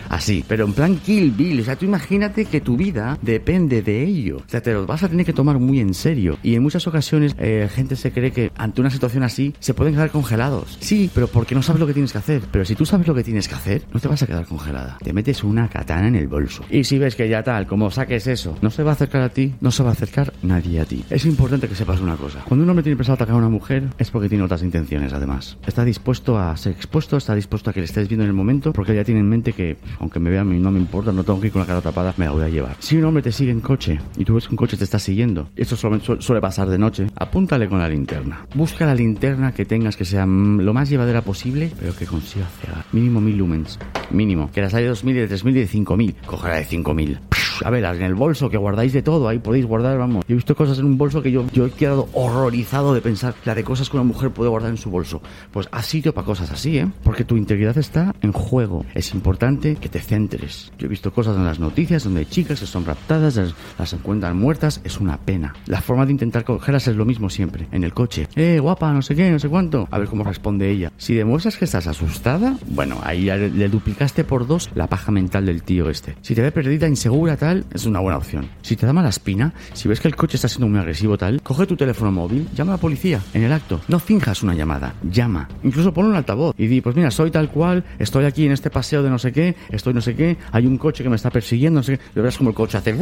así, 0.08 0.44
pero 0.46 0.64
en 0.64 0.72
plan 0.72 0.96
Kill 0.96 1.30
Bill. 1.32 1.60
O 1.60 1.64
sea, 1.64 1.76
tú 1.76 1.84
imagínate 1.84 2.44
que 2.44 2.60
tu 2.60 2.76
vida 2.76 3.18
depende 3.22 3.82
de 3.82 4.04
ello. 4.04 4.38
O 4.38 4.48
sea, 4.48 4.62
te 4.62 4.72
lo 4.72 4.86
vas 4.86 5.02
a 5.02 5.08
tener 5.08 5.26
que 5.26 5.32
tomar 5.32 5.58
muy 5.58 5.80
en 5.80 5.94
serio. 5.94 6.38
Y 6.42 6.54
en 6.54 6.62
muchas 6.62 6.86
ocasiones, 6.86 7.34
eh, 7.38 7.68
gente 7.72 7.96
se 7.96 8.12
cree 8.12 8.32
que 8.32 8.52
ante 8.56 8.80
una 8.80 8.90
situación 8.90 9.22
así 9.22 9.54
se 9.58 9.74
pueden 9.74 9.94
quedar 9.94 10.10
congelados. 10.10 10.78
Sí, 10.80 11.10
pero 11.14 11.28
porque 11.28 11.54
no 11.54 11.62
sabes 11.62 11.80
lo 11.80 11.86
que 11.86 11.92
tienes 11.92 12.12
que 12.12 12.18
hacer. 12.18 12.42
Pero 12.50 12.64
si 12.64 12.74
tú 12.74 12.86
sabes 12.86 13.06
lo 13.06 13.14
que 13.14 13.24
tienes 13.24 13.48
que 13.48 13.54
hacer, 13.54 13.82
no 13.92 14.00
te 14.00 14.08
vas 14.08 14.22
a 14.22 14.26
quedar 14.26 14.46
congelada. 14.46 14.98
Te 15.02 15.12
metes 15.12 15.44
una 15.44 15.68
katana 15.68 16.08
en 16.08 16.16
el 16.16 16.28
bolso. 16.28 16.64
Y 16.70 16.84
si 16.84 16.98
ves 16.98 17.16
que 17.16 17.28
ya 17.28 17.42
tal, 17.42 17.66
como 17.66 17.90
saques 17.90 18.26
eso, 18.26 18.56
no 18.62 18.70
se 18.70 18.82
va 18.82 18.90
a 18.90 18.94
acercar 18.94 19.22
a 19.22 19.28
ti, 19.28 19.54
no 19.60 19.70
se 19.70 19.82
va 19.82 19.90
a 19.90 19.92
acercar 19.92 20.32
nadie 20.42 20.80
a 20.80 20.84
ti. 20.84 21.04
Es 21.10 21.24
importante 21.26 21.68
que 21.68 21.74
sepas 21.74 22.00
una 22.00 22.16
cosa. 22.16 22.40
Cuando 22.46 22.64
un 22.64 22.70
hombre 22.70 22.82
tiene 22.82 22.96
pensado 22.96 23.14
atacar 23.14 23.34
a 23.34 23.38
una 23.38 23.48
mujer, 23.48 23.88
es 23.98 24.10
porque 24.10 24.28
tiene 24.28 24.44
otras 24.44 24.62
intenciones, 24.62 25.12
además. 25.12 25.58
Está 25.66 25.84
dispuesto 25.84 26.38
a 26.38 26.56
ser 26.56 26.72
expuesto, 26.72 27.16
está 27.16 27.34
dispuesto 27.34 27.70
a 27.70 27.72
que 27.72 27.80
le 27.80 27.86
estés 27.86 28.08
viendo 28.08 28.24
en 28.24 28.30
el 28.30 28.36
momento, 28.36 28.72
porque 28.72 28.94
ya 28.94 29.04
tiene 29.04 29.20
en 29.20 29.28
mente 29.28 29.52
que 29.52 29.76
aunque 30.00 30.20
me 30.20 30.30
vea 30.30 30.42
a 30.42 30.44
mí 30.44 30.58
no 30.58 30.70
me 30.70 30.78
importa, 30.78 31.12
no 31.12 31.24
tengo 31.24 31.40
que 31.40 31.48
ir 31.48 31.52
con 31.52 31.60
la 31.60 31.66
cara 31.66 31.80
tapada, 31.80 32.14
me 32.16 32.24
la 32.24 32.32
voy 32.32 32.44
a 32.44 32.48
llevar. 32.48 32.76
Si 32.78 32.96
un 32.96 33.04
hombre 33.04 33.22
te 33.22 33.32
sigue 33.32 33.50
en 33.50 33.60
coche 33.60 33.98
y 34.16 34.24
tú 34.24 34.34
ves 34.34 34.46
que 34.46 34.52
un 34.52 34.56
coche 34.56 34.76
te 34.76 34.84
está 34.84 34.98
siguiendo, 34.98 35.48
esto 35.56 35.76
suele 35.76 36.40
pasar 36.40 36.68
de 36.68 36.78
noche, 36.78 37.06
apúntale 37.16 37.68
con 37.68 37.78
la 37.78 37.88
linterna. 37.88 38.46
Busca 38.54 38.86
la 38.86 38.94
linterna 38.94 39.52
que 39.52 39.64
tengas 39.64 39.96
que 39.96 40.04
sea 40.04 40.26
mm, 40.26 40.60
lo 40.60 40.74
más 40.74 40.88
llevadera 40.88 41.22
posible, 41.22 41.72
pero 41.78 41.94
que 41.94 42.06
consiga 42.06 42.46
cegar. 42.60 42.84
Mínimo 42.92 43.20
mil 43.20 43.36
lumens. 43.36 43.78
Mínimo. 44.10 44.50
Que 44.52 44.62
las 44.62 44.74
hay 44.74 44.84
de 44.84 44.88
2000 44.90 45.16
y 45.16 45.20
de 45.20 45.28
3000 45.28 45.56
y 45.56 45.60
de 45.60 45.66
5000. 45.66 46.16
Coge 46.26 46.48
la 46.48 46.56
de 46.56 46.64
5000 46.64 47.20
a 47.64 47.70
ver, 47.70 47.84
en 47.84 48.02
el 48.02 48.14
bolso 48.14 48.50
que 48.50 48.56
guardáis 48.56 48.92
de 48.92 49.02
todo, 49.02 49.28
ahí 49.28 49.38
podéis 49.38 49.66
guardar, 49.66 49.98
vamos. 49.98 50.24
Yo 50.28 50.34
he 50.34 50.36
visto 50.36 50.54
cosas 50.54 50.78
en 50.78 50.86
un 50.86 50.98
bolso 50.98 51.22
que 51.22 51.30
yo, 51.30 51.44
yo 51.52 51.66
he 51.66 51.70
quedado 51.70 52.08
horrorizado 52.12 52.94
de 52.94 53.00
pensar 53.00 53.34
la 53.44 53.54
de 53.54 53.64
cosas 53.64 53.90
que 53.90 53.96
una 53.96 54.04
mujer 54.04 54.30
puede 54.30 54.50
guardar 54.50 54.70
en 54.70 54.76
su 54.76 54.90
bolso. 54.90 55.22
Pues 55.50 55.68
haz 55.72 55.86
sitio 55.86 56.14
para 56.14 56.24
cosas 56.24 56.50
así, 56.50 56.78
¿eh? 56.78 56.88
Porque 57.02 57.24
tu 57.24 57.36
integridad 57.36 57.76
está 57.78 58.14
en 58.22 58.32
juego. 58.32 58.84
Es 58.94 59.14
importante 59.14 59.76
que 59.76 59.87
te 59.88 60.00
centres. 60.00 60.72
Yo 60.78 60.86
he 60.86 60.88
visto 60.88 61.12
cosas 61.12 61.36
en 61.36 61.44
las 61.44 61.58
noticias 61.58 62.04
donde 62.04 62.26
chicas 62.26 62.60
que 62.60 62.66
son 62.66 62.84
raptadas, 62.84 63.38
las, 63.78 63.92
encuentran 63.92 64.36
muertas, 64.36 64.80
es 64.84 65.00
una 65.00 65.16
pena. 65.18 65.54
La 65.66 65.80
forma 65.80 66.06
de 66.06 66.12
intentar 66.12 66.44
cogerlas 66.44 66.88
es 66.88 66.96
lo 66.96 67.04
mismo 67.04 67.30
siempre, 67.30 67.66
en 67.72 67.84
el 67.84 67.94
coche. 67.94 68.28
Eh, 68.36 68.58
guapa, 68.60 68.92
no 68.92 69.02
sé 69.02 69.14
qué, 69.14 69.30
no 69.30 69.38
sé 69.38 69.48
cuánto. 69.48 69.88
A 69.90 69.98
ver 69.98 70.08
cómo 70.08 70.24
responde 70.24 70.70
ella. 70.70 70.92
Si 70.96 71.14
demuestras 71.14 71.56
que 71.56 71.64
estás 71.64 71.86
asustada, 71.86 72.56
bueno, 72.68 72.98
ahí 73.02 73.22
le, 73.22 73.50
le 73.50 73.68
duplicaste 73.68 74.24
por 74.24 74.46
dos 74.46 74.70
la 74.74 74.86
paja 74.86 75.12
mental 75.12 75.46
del 75.46 75.62
tío 75.62 75.90
este. 75.90 76.16
Si 76.22 76.34
te 76.34 76.42
ve 76.42 76.52
perdida, 76.52 76.88
insegura, 76.88 77.36
tal, 77.36 77.64
es 77.72 77.86
una 77.86 78.00
buena 78.00 78.18
opción. 78.18 78.48
Si 78.62 78.76
te 78.76 78.86
da 78.86 78.92
mala 78.92 79.08
espina, 79.08 79.52
si 79.72 79.88
ves 79.88 80.00
que 80.00 80.08
el 80.08 80.16
coche 80.16 80.36
está 80.36 80.48
siendo 80.48 80.68
muy 80.68 80.78
agresivo, 80.78 81.16
tal, 81.16 81.42
coge 81.42 81.66
tu 81.66 81.76
teléfono 81.76 82.12
móvil, 82.12 82.48
llama 82.54 82.72
a 82.72 82.76
la 82.76 82.80
policía 82.80 83.20
en 83.34 83.42
el 83.42 83.52
acto. 83.52 83.80
No 83.88 83.98
finjas 83.98 84.42
una 84.42 84.54
llamada, 84.54 84.94
llama. 85.02 85.48
Incluso 85.62 85.92
pon 85.92 86.06
un 86.06 86.14
altavoz 86.14 86.54
y 86.58 86.66
di, 86.66 86.80
pues 86.80 86.96
mira, 86.96 87.10
soy 87.10 87.30
tal 87.30 87.50
cual, 87.50 87.84
estoy 87.98 88.24
aquí 88.24 88.46
en 88.46 88.52
este 88.52 88.70
paseo 88.70 89.02
de 89.02 89.10
no 89.10 89.18
sé 89.18 89.32
qué, 89.32 89.56
estoy 89.78 89.94
no 89.94 90.00
sé 90.00 90.14
qué, 90.14 90.36
hay 90.52 90.66
un 90.66 90.76
coche 90.78 91.02
que 91.02 91.10
me 91.10 91.16
está 91.16 91.30
persiguiendo, 91.30 91.80
no 91.80 91.82
sé 91.82 91.96
qué. 91.96 92.04
Y 92.14 92.20
verás 92.20 92.36
como 92.36 92.50
el 92.50 92.56
coche 92.56 92.78
hace 92.78 92.94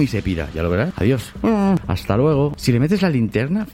y 0.00 0.06
se 0.06 0.22
pira, 0.22 0.48
ya 0.54 0.62
lo 0.62 0.70
verás. 0.70 0.92
Adiós. 0.96 1.32
Hasta 1.86 2.16
luego. 2.16 2.54
Si 2.56 2.72
le 2.72 2.80
metes 2.80 3.02
la 3.02 3.10
linterna 3.10 3.66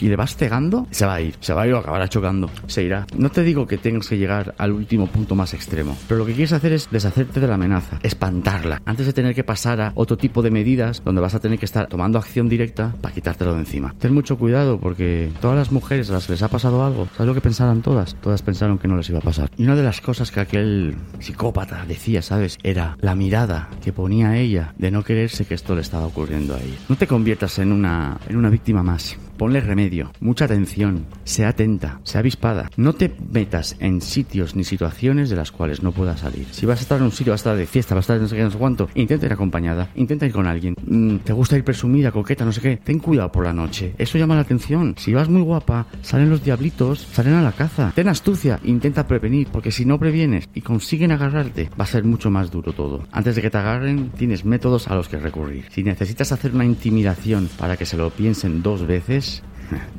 y 0.00 0.08
le 0.08 0.16
vas 0.16 0.36
cegando, 0.36 0.86
se 0.90 1.06
va 1.06 1.14
a 1.14 1.20
ir. 1.20 1.34
Se 1.40 1.52
va 1.52 1.62
a 1.62 1.66
ir 1.66 1.74
o 1.74 1.78
acabará 1.78 2.08
chocando. 2.08 2.50
Se 2.66 2.82
irá. 2.82 3.06
No 3.16 3.30
te 3.30 3.42
digo 3.42 3.66
que 3.66 3.78
tengas 3.78 4.08
que 4.08 4.18
llegar 4.18 4.54
al 4.58 4.72
último 4.72 5.06
punto 5.06 5.34
más 5.34 5.54
extremo, 5.54 5.96
pero 6.08 6.18
lo 6.18 6.26
que 6.26 6.32
quieres 6.32 6.52
hacer 6.52 6.72
es 6.72 6.88
deshacerte 6.90 7.40
de 7.40 7.46
la 7.46 7.54
amenaza, 7.54 7.98
espantarla, 8.02 8.82
antes 8.84 9.06
de 9.06 9.12
tener 9.12 9.34
que 9.34 9.44
pasar 9.44 9.80
a 9.80 9.92
otro 9.94 10.16
tipo 10.16 10.42
de 10.42 10.50
medidas 10.50 11.02
donde 11.04 11.20
vas 11.20 11.34
a 11.34 11.40
tener 11.40 11.58
que 11.58 11.64
estar 11.64 11.86
tomando 11.86 12.18
acción 12.18 12.48
directa 12.48 12.94
para 13.00 13.14
quitártelo 13.14 13.54
de 13.54 13.60
encima. 13.60 13.94
Ten 13.98 14.12
mucho 14.14 14.36
cuidado 14.36 14.78
porque 14.78 15.30
todas 15.40 15.56
las 15.56 15.72
mujeres 15.72 16.10
a 16.10 16.14
las 16.14 16.26
que 16.26 16.32
les 16.32 16.42
ha 16.42 16.48
pasado 16.48 16.84
algo, 16.84 17.08
¿sabes 17.16 17.26
lo 17.26 17.34
que 17.34 17.40
pensaron 17.40 17.82
todas? 17.82 18.16
Todas 18.20 18.42
pensaron 18.42 18.78
que 18.78 18.88
no 18.88 18.96
les 18.96 19.08
iba 19.08 19.18
a 19.18 19.22
pasar. 19.22 19.50
Y 19.56 19.64
una 19.64 19.76
de 19.76 19.82
las 19.82 20.00
cosas 20.00 20.30
que 20.30 20.40
aquel 20.40 20.96
psicópata 21.20 21.83
decía, 21.84 22.22
¿sabes? 22.22 22.58
Era 22.62 22.96
la 23.00 23.14
mirada 23.14 23.68
que 23.82 23.92
ponía 23.92 24.36
ella 24.36 24.74
de 24.78 24.90
no 24.90 25.02
quererse 25.02 25.44
que 25.44 25.54
esto 25.54 25.74
le 25.74 25.82
estaba 25.82 26.06
ocurriendo 26.06 26.54
a 26.54 26.60
ella. 26.60 26.76
No 26.88 26.96
te 26.96 27.06
conviertas 27.06 27.58
en 27.58 27.72
una, 27.72 28.18
en 28.28 28.36
una 28.36 28.50
víctima 28.50 28.82
más. 28.82 29.16
Ponle 29.36 29.60
remedio, 29.60 30.12
mucha 30.20 30.44
atención, 30.44 31.06
sea 31.24 31.48
atenta, 31.48 32.00
sea 32.04 32.20
avispada. 32.20 32.70
No 32.76 32.92
te 32.92 33.12
metas 33.32 33.76
en 33.80 34.00
sitios 34.00 34.54
ni 34.54 34.62
situaciones 34.62 35.28
de 35.28 35.36
las 35.36 35.50
cuales 35.50 35.82
no 35.82 35.90
puedas 35.90 36.20
salir. 36.20 36.46
Si 36.52 36.66
vas 36.66 36.78
a 36.78 36.82
estar 36.82 36.98
en 36.98 37.04
un 37.04 37.10
sitio, 37.10 37.32
vas 37.32 37.40
a 37.40 37.50
estar 37.50 37.56
de 37.56 37.66
fiesta, 37.66 37.96
vas 37.96 38.08
a 38.08 38.14
estar 38.14 38.20
no 38.20 38.28
sé 38.28 38.36
qué, 38.36 38.42
no 38.44 38.50
sé 38.52 38.58
cuánto, 38.58 38.88
intenta 38.94 39.26
ir 39.26 39.32
acompañada, 39.32 39.88
intenta 39.96 40.26
ir 40.26 40.32
con 40.32 40.46
alguien. 40.46 40.76
Mm, 40.86 41.16
te 41.18 41.32
gusta 41.32 41.56
ir 41.56 41.64
presumida, 41.64 42.12
coqueta, 42.12 42.44
no 42.44 42.52
sé 42.52 42.60
qué, 42.60 42.76
ten 42.76 43.00
cuidado 43.00 43.32
por 43.32 43.44
la 43.44 43.52
noche. 43.52 43.94
Eso 43.98 44.18
llama 44.18 44.36
la 44.36 44.42
atención. 44.42 44.94
Si 44.98 45.12
vas 45.12 45.28
muy 45.28 45.42
guapa, 45.42 45.86
salen 46.02 46.30
los 46.30 46.44
diablitos, 46.44 47.00
salen 47.00 47.34
a 47.34 47.42
la 47.42 47.52
caza. 47.52 47.92
Ten 47.94 48.08
astucia, 48.08 48.60
intenta 48.62 49.08
prevenir, 49.08 49.48
porque 49.50 49.72
si 49.72 49.84
no 49.84 49.98
previenes 49.98 50.48
y 50.54 50.60
consiguen 50.60 51.10
agarrarte, 51.10 51.70
va 51.78 51.84
a 51.84 51.88
ser 51.88 52.04
mucho 52.04 52.30
más 52.30 52.52
duro 52.52 52.72
todo. 52.72 53.04
Antes 53.10 53.34
de 53.34 53.42
que 53.42 53.50
te 53.50 53.58
agarren, 53.58 54.10
tienes 54.10 54.44
métodos 54.44 54.86
a 54.86 54.94
los 54.94 55.08
que 55.08 55.18
recurrir. 55.18 55.64
Si 55.70 55.82
necesitas 55.82 56.30
hacer 56.30 56.54
una 56.54 56.64
intimidación 56.64 57.48
para 57.58 57.76
que 57.76 57.86
se 57.86 57.96
lo 57.96 58.10
piensen 58.10 58.62
dos 58.62 58.86
veces, 58.86 59.23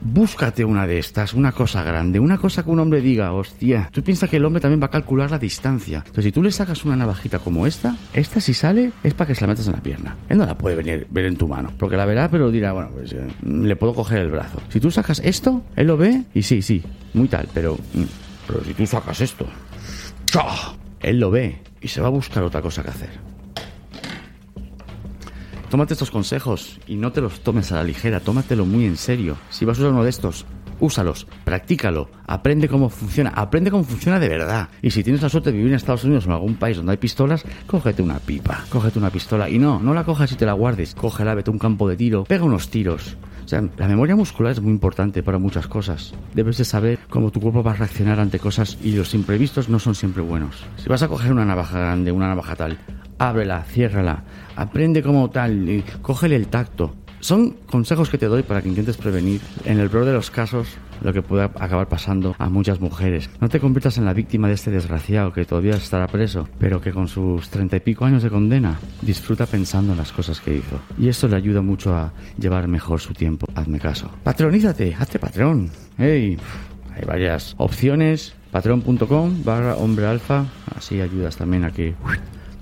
Búscate 0.01 0.63
una 0.63 0.87
de 0.87 0.99
estas, 0.99 1.33
una 1.33 1.51
cosa 1.51 1.83
grande, 1.83 2.19
una 2.19 2.37
cosa 2.37 2.63
que 2.63 2.69
un 2.69 2.79
hombre 2.79 3.01
diga, 3.01 3.33
hostia. 3.33 3.89
Tú 3.91 4.03
piensas 4.03 4.29
que 4.29 4.37
el 4.37 4.45
hombre 4.45 4.61
también 4.61 4.81
va 4.81 4.87
a 4.87 4.91
calcular 4.91 5.31
la 5.31 5.39
distancia. 5.39 5.99
Entonces, 5.99 6.25
si 6.25 6.31
tú 6.31 6.43
le 6.43 6.51
sacas 6.51 6.85
una 6.85 6.95
navajita 6.95 7.39
como 7.39 7.65
esta, 7.67 7.95
esta 8.13 8.39
si 8.39 8.53
sale 8.53 8.91
es 9.03 9.13
para 9.13 9.27
que 9.27 9.35
se 9.35 9.41
la 9.41 9.47
metas 9.47 9.67
en 9.67 9.73
la 9.73 9.81
pierna. 9.81 10.15
Él 10.29 10.37
no 10.37 10.45
la 10.45 10.57
puede 10.57 10.75
venir, 10.75 11.07
ver 11.09 11.25
en 11.25 11.37
tu 11.37 11.47
mano, 11.47 11.71
porque 11.77 11.97
la 11.97 12.05
verá, 12.05 12.29
pero 12.29 12.51
dirá, 12.51 12.73
bueno, 12.73 12.89
pues 12.93 13.13
eh, 13.13 13.27
le 13.43 13.75
puedo 13.75 13.93
coger 13.93 14.19
el 14.19 14.31
brazo. 14.31 14.61
Si 14.69 14.79
tú 14.79 14.91
sacas 14.91 15.19
esto, 15.19 15.63
él 15.75 15.87
lo 15.87 15.97
ve 15.97 16.23
y 16.33 16.43
sí, 16.43 16.61
sí, 16.61 16.83
muy 17.13 17.27
tal, 17.27 17.47
pero, 17.53 17.75
mm, 17.75 18.03
pero 18.47 18.63
si 18.63 18.73
tú 18.73 18.85
sacas 18.85 19.21
esto, 19.21 19.47
¡chah! 20.25 20.75
él 21.01 21.19
lo 21.19 21.31
ve 21.31 21.61
y 21.81 21.87
se 21.87 22.01
va 22.01 22.07
a 22.07 22.11
buscar 22.11 22.43
otra 22.43 22.61
cosa 22.61 22.83
que 22.83 22.89
hacer. 22.89 23.34
Tómate 25.69 25.93
estos 25.93 26.11
consejos 26.11 26.79
y 26.87 26.95
no 26.95 27.11
te 27.11 27.21
los 27.21 27.39
tomes 27.41 27.71
a 27.71 27.75
la 27.75 27.83
ligera, 27.83 28.19
tómatelo 28.19 28.65
muy 28.65 28.85
en 28.85 28.97
serio. 28.97 29.37
Si 29.49 29.65
vas 29.65 29.77
a 29.77 29.81
usar 29.81 29.93
uno 29.93 30.03
de 30.03 30.11
estos, 30.11 30.45
úsalos, 30.79 31.25
practícalo, 31.43 32.09
aprende 32.27 32.67
cómo 32.67 32.89
funciona, 32.89 33.31
aprende 33.31 33.71
cómo 33.71 33.83
funciona 33.83 34.19
de 34.19 34.29
verdad. 34.29 34.69
Y 34.81 34.91
si 34.91 35.03
tienes 35.03 35.21
la 35.21 35.29
suerte 35.29 35.51
de 35.51 35.57
vivir 35.57 35.71
en 35.71 35.77
Estados 35.77 36.03
Unidos 36.03 36.25
o 36.25 36.29
en 36.29 36.33
algún 36.33 36.55
país 36.55 36.77
donde 36.77 36.91
hay 36.91 36.97
pistolas, 36.97 37.43
cógete 37.65 38.01
una 38.01 38.19
pipa, 38.19 38.63
cógete 38.69 38.99
una 38.99 39.09
pistola. 39.09 39.49
Y 39.49 39.57
no, 39.57 39.79
no 39.79 39.93
la 39.93 40.03
cojas 40.03 40.31
y 40.31 40.35
te 40.35 40.45
la 40.45 40.53
guardes, 40.53 40.93
cógela, 40.95 41.33
vete 41.33 41.49
a 41.49 41.53
un 41.53 41.59
campo 41.59 41.89
de 41.89 41.97
tiro, 41.97 42.25
pega 42.25 42.43
unos 42.43 42.69
tiros. 42.69 43.17
O 43.45 43.47
sea, 43.47 43.63
la 43.77 43.87
memoria 43.87 44.15
muscular 44.15 44.53
es 44.53 44.59
muy 44.59 44.71
importante 44.71 45.21
para 45.21 45.37
muchas 45.37 45.67
cosas. 45.67 46.15
Debes 46.33 46.57
de 46.57 46.65
saber 46.65 46.97
cómo 47.09 47.29
tu 47.29 47.39
cuerpo 47.39 47.61
va 47.61 47.71
a 47.71 47.75
reaccionar 47.75 48.19
ante 48.19 48.39
cosas 48.39 48.77
y 48.81 48.93
los 48.93 49.13
imprevistos 49.13 49.69
no 49.69 49.77
son 49.77 49.93
siempre 49.93 50.23
buenos. 50.23 50.65
Si 50.77 50.89
vas 50.89 51.03
a 51.03 51.07
coger 51.07 51.31
una 51.31 51.45
navaja 51.45 51.77
grande, 51.77 52.11
una 52.11 52.27
navaja 52.27 52.55
tal, 52.55 52.79
ábrela, 53.19 53.63
ciérrala, 53.63 54.23
aprende 54.55 55.03
como 55.03 55.29
tal, 55.29 55.69
y 55.69 55.83
cógele 56.01 56.35
el 56.35 56.47
tacto. 56.47 56.95
Son 57.19 57.51
consejos 57.67 58.09
que 58.09 58.17
te 58.17 58.25
doy 58.25 58.41
para 58.41 58.63
que 58.63 58.69
intentes 58.69 58.97
prevenir, 58.97 59.41
en 59.63 59.79
el 59.79 59.91
peor 59.91 60.05
de 60.05 60.13
los 60.13 60.31
casos, 60.31 60.67
lo 61.01 61.13
que 61.13 61.21
pueda 61.21 61.45
acabar 61.45 61.87
pasando 61.87 62.35
a 62.37 62.49
muchas 62.49 62.79
mujeres. 62.79 63.29
No 63.39 63.49
te 63.49 63.59
conviertas 63.59 63.97
en 63.97 64.05
la 64.05 64.13
víctima 64.13 64.47
de 64.47 64.53
este 64.53 64.71
desgraciado 64.71 65.33
que 65.33 65.45
todavía 65.45 65.75
estará 65.75 66.07
preso, 66.07 66.47
pero 66.59 66.81
que 66.81 66.91
con 66.91 67.07
sus 67.07 67.49
treinta 67.49 67.77
y 67.77 67.79
pico 67.79 68.05
años 68.05 68.23
de 68.23 68.29
condena 68.29 68.79
disfruta 69.01 69.45
pensando 69.45 69.93
en 69.93 69.97
las 69.97 70.11
cosas 70.11 70.39
que 70.39 70.55
hizo. 70.55 70.79
Y 70.97 71.07
esto 71.07 71.27
le 71.27 71.35
ayuda 71.35 71.61
mucho 71.61 71.95
a 71.95 72.13
llevar 72.37 72.67
mejor 72.67 72.99
su 72.99 73.13
tiempo. 73.13 73.47
Hazme 73.55 73.79
caso. 73.79 74.09
Patronízate, 74.23 74.95
hazte 74.97 75.19
patrón. 75.19 75.69
Hey, 75.97 76.37
hay 76.95 77.05
varias 77.05 77.55
opciones. 77.57 78.35
Patreon.com 78.51 79.43
barra 79.43 79.75
hombre 79.75 80.05
alfa. 80.05 80.45
Así 80.75 81.01
ayudas 81.01 81.35
también 81.35 81.65
a 81.65 81.71
que 81.71 81.93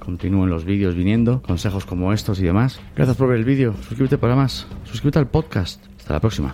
continúen 0.04 0.50
los 0.50 0.66
vídeos 0.66 0.96
viniendo, 0.96 1.42
consejos 1.42 1.86
como 1.86 2.14
estos 2.14 2.40
y 2.40 2.44
demás. 2.44 2.80
Gracias 2.96 3.16
por 3.16 3.30
ver 3.30 3.38
el 3.38 3.46
vídeo, 3.46 3.74
suscríbete 3.88 4.18
para 4.18 4.36
más, 4.36 4.68
suscríbete 4.86 5.20
al 5.20 5.28
podcast. 5.28 5.82
Hasta 5.98 6.14
la 6.14 6.20
próxima. 6.20 6.54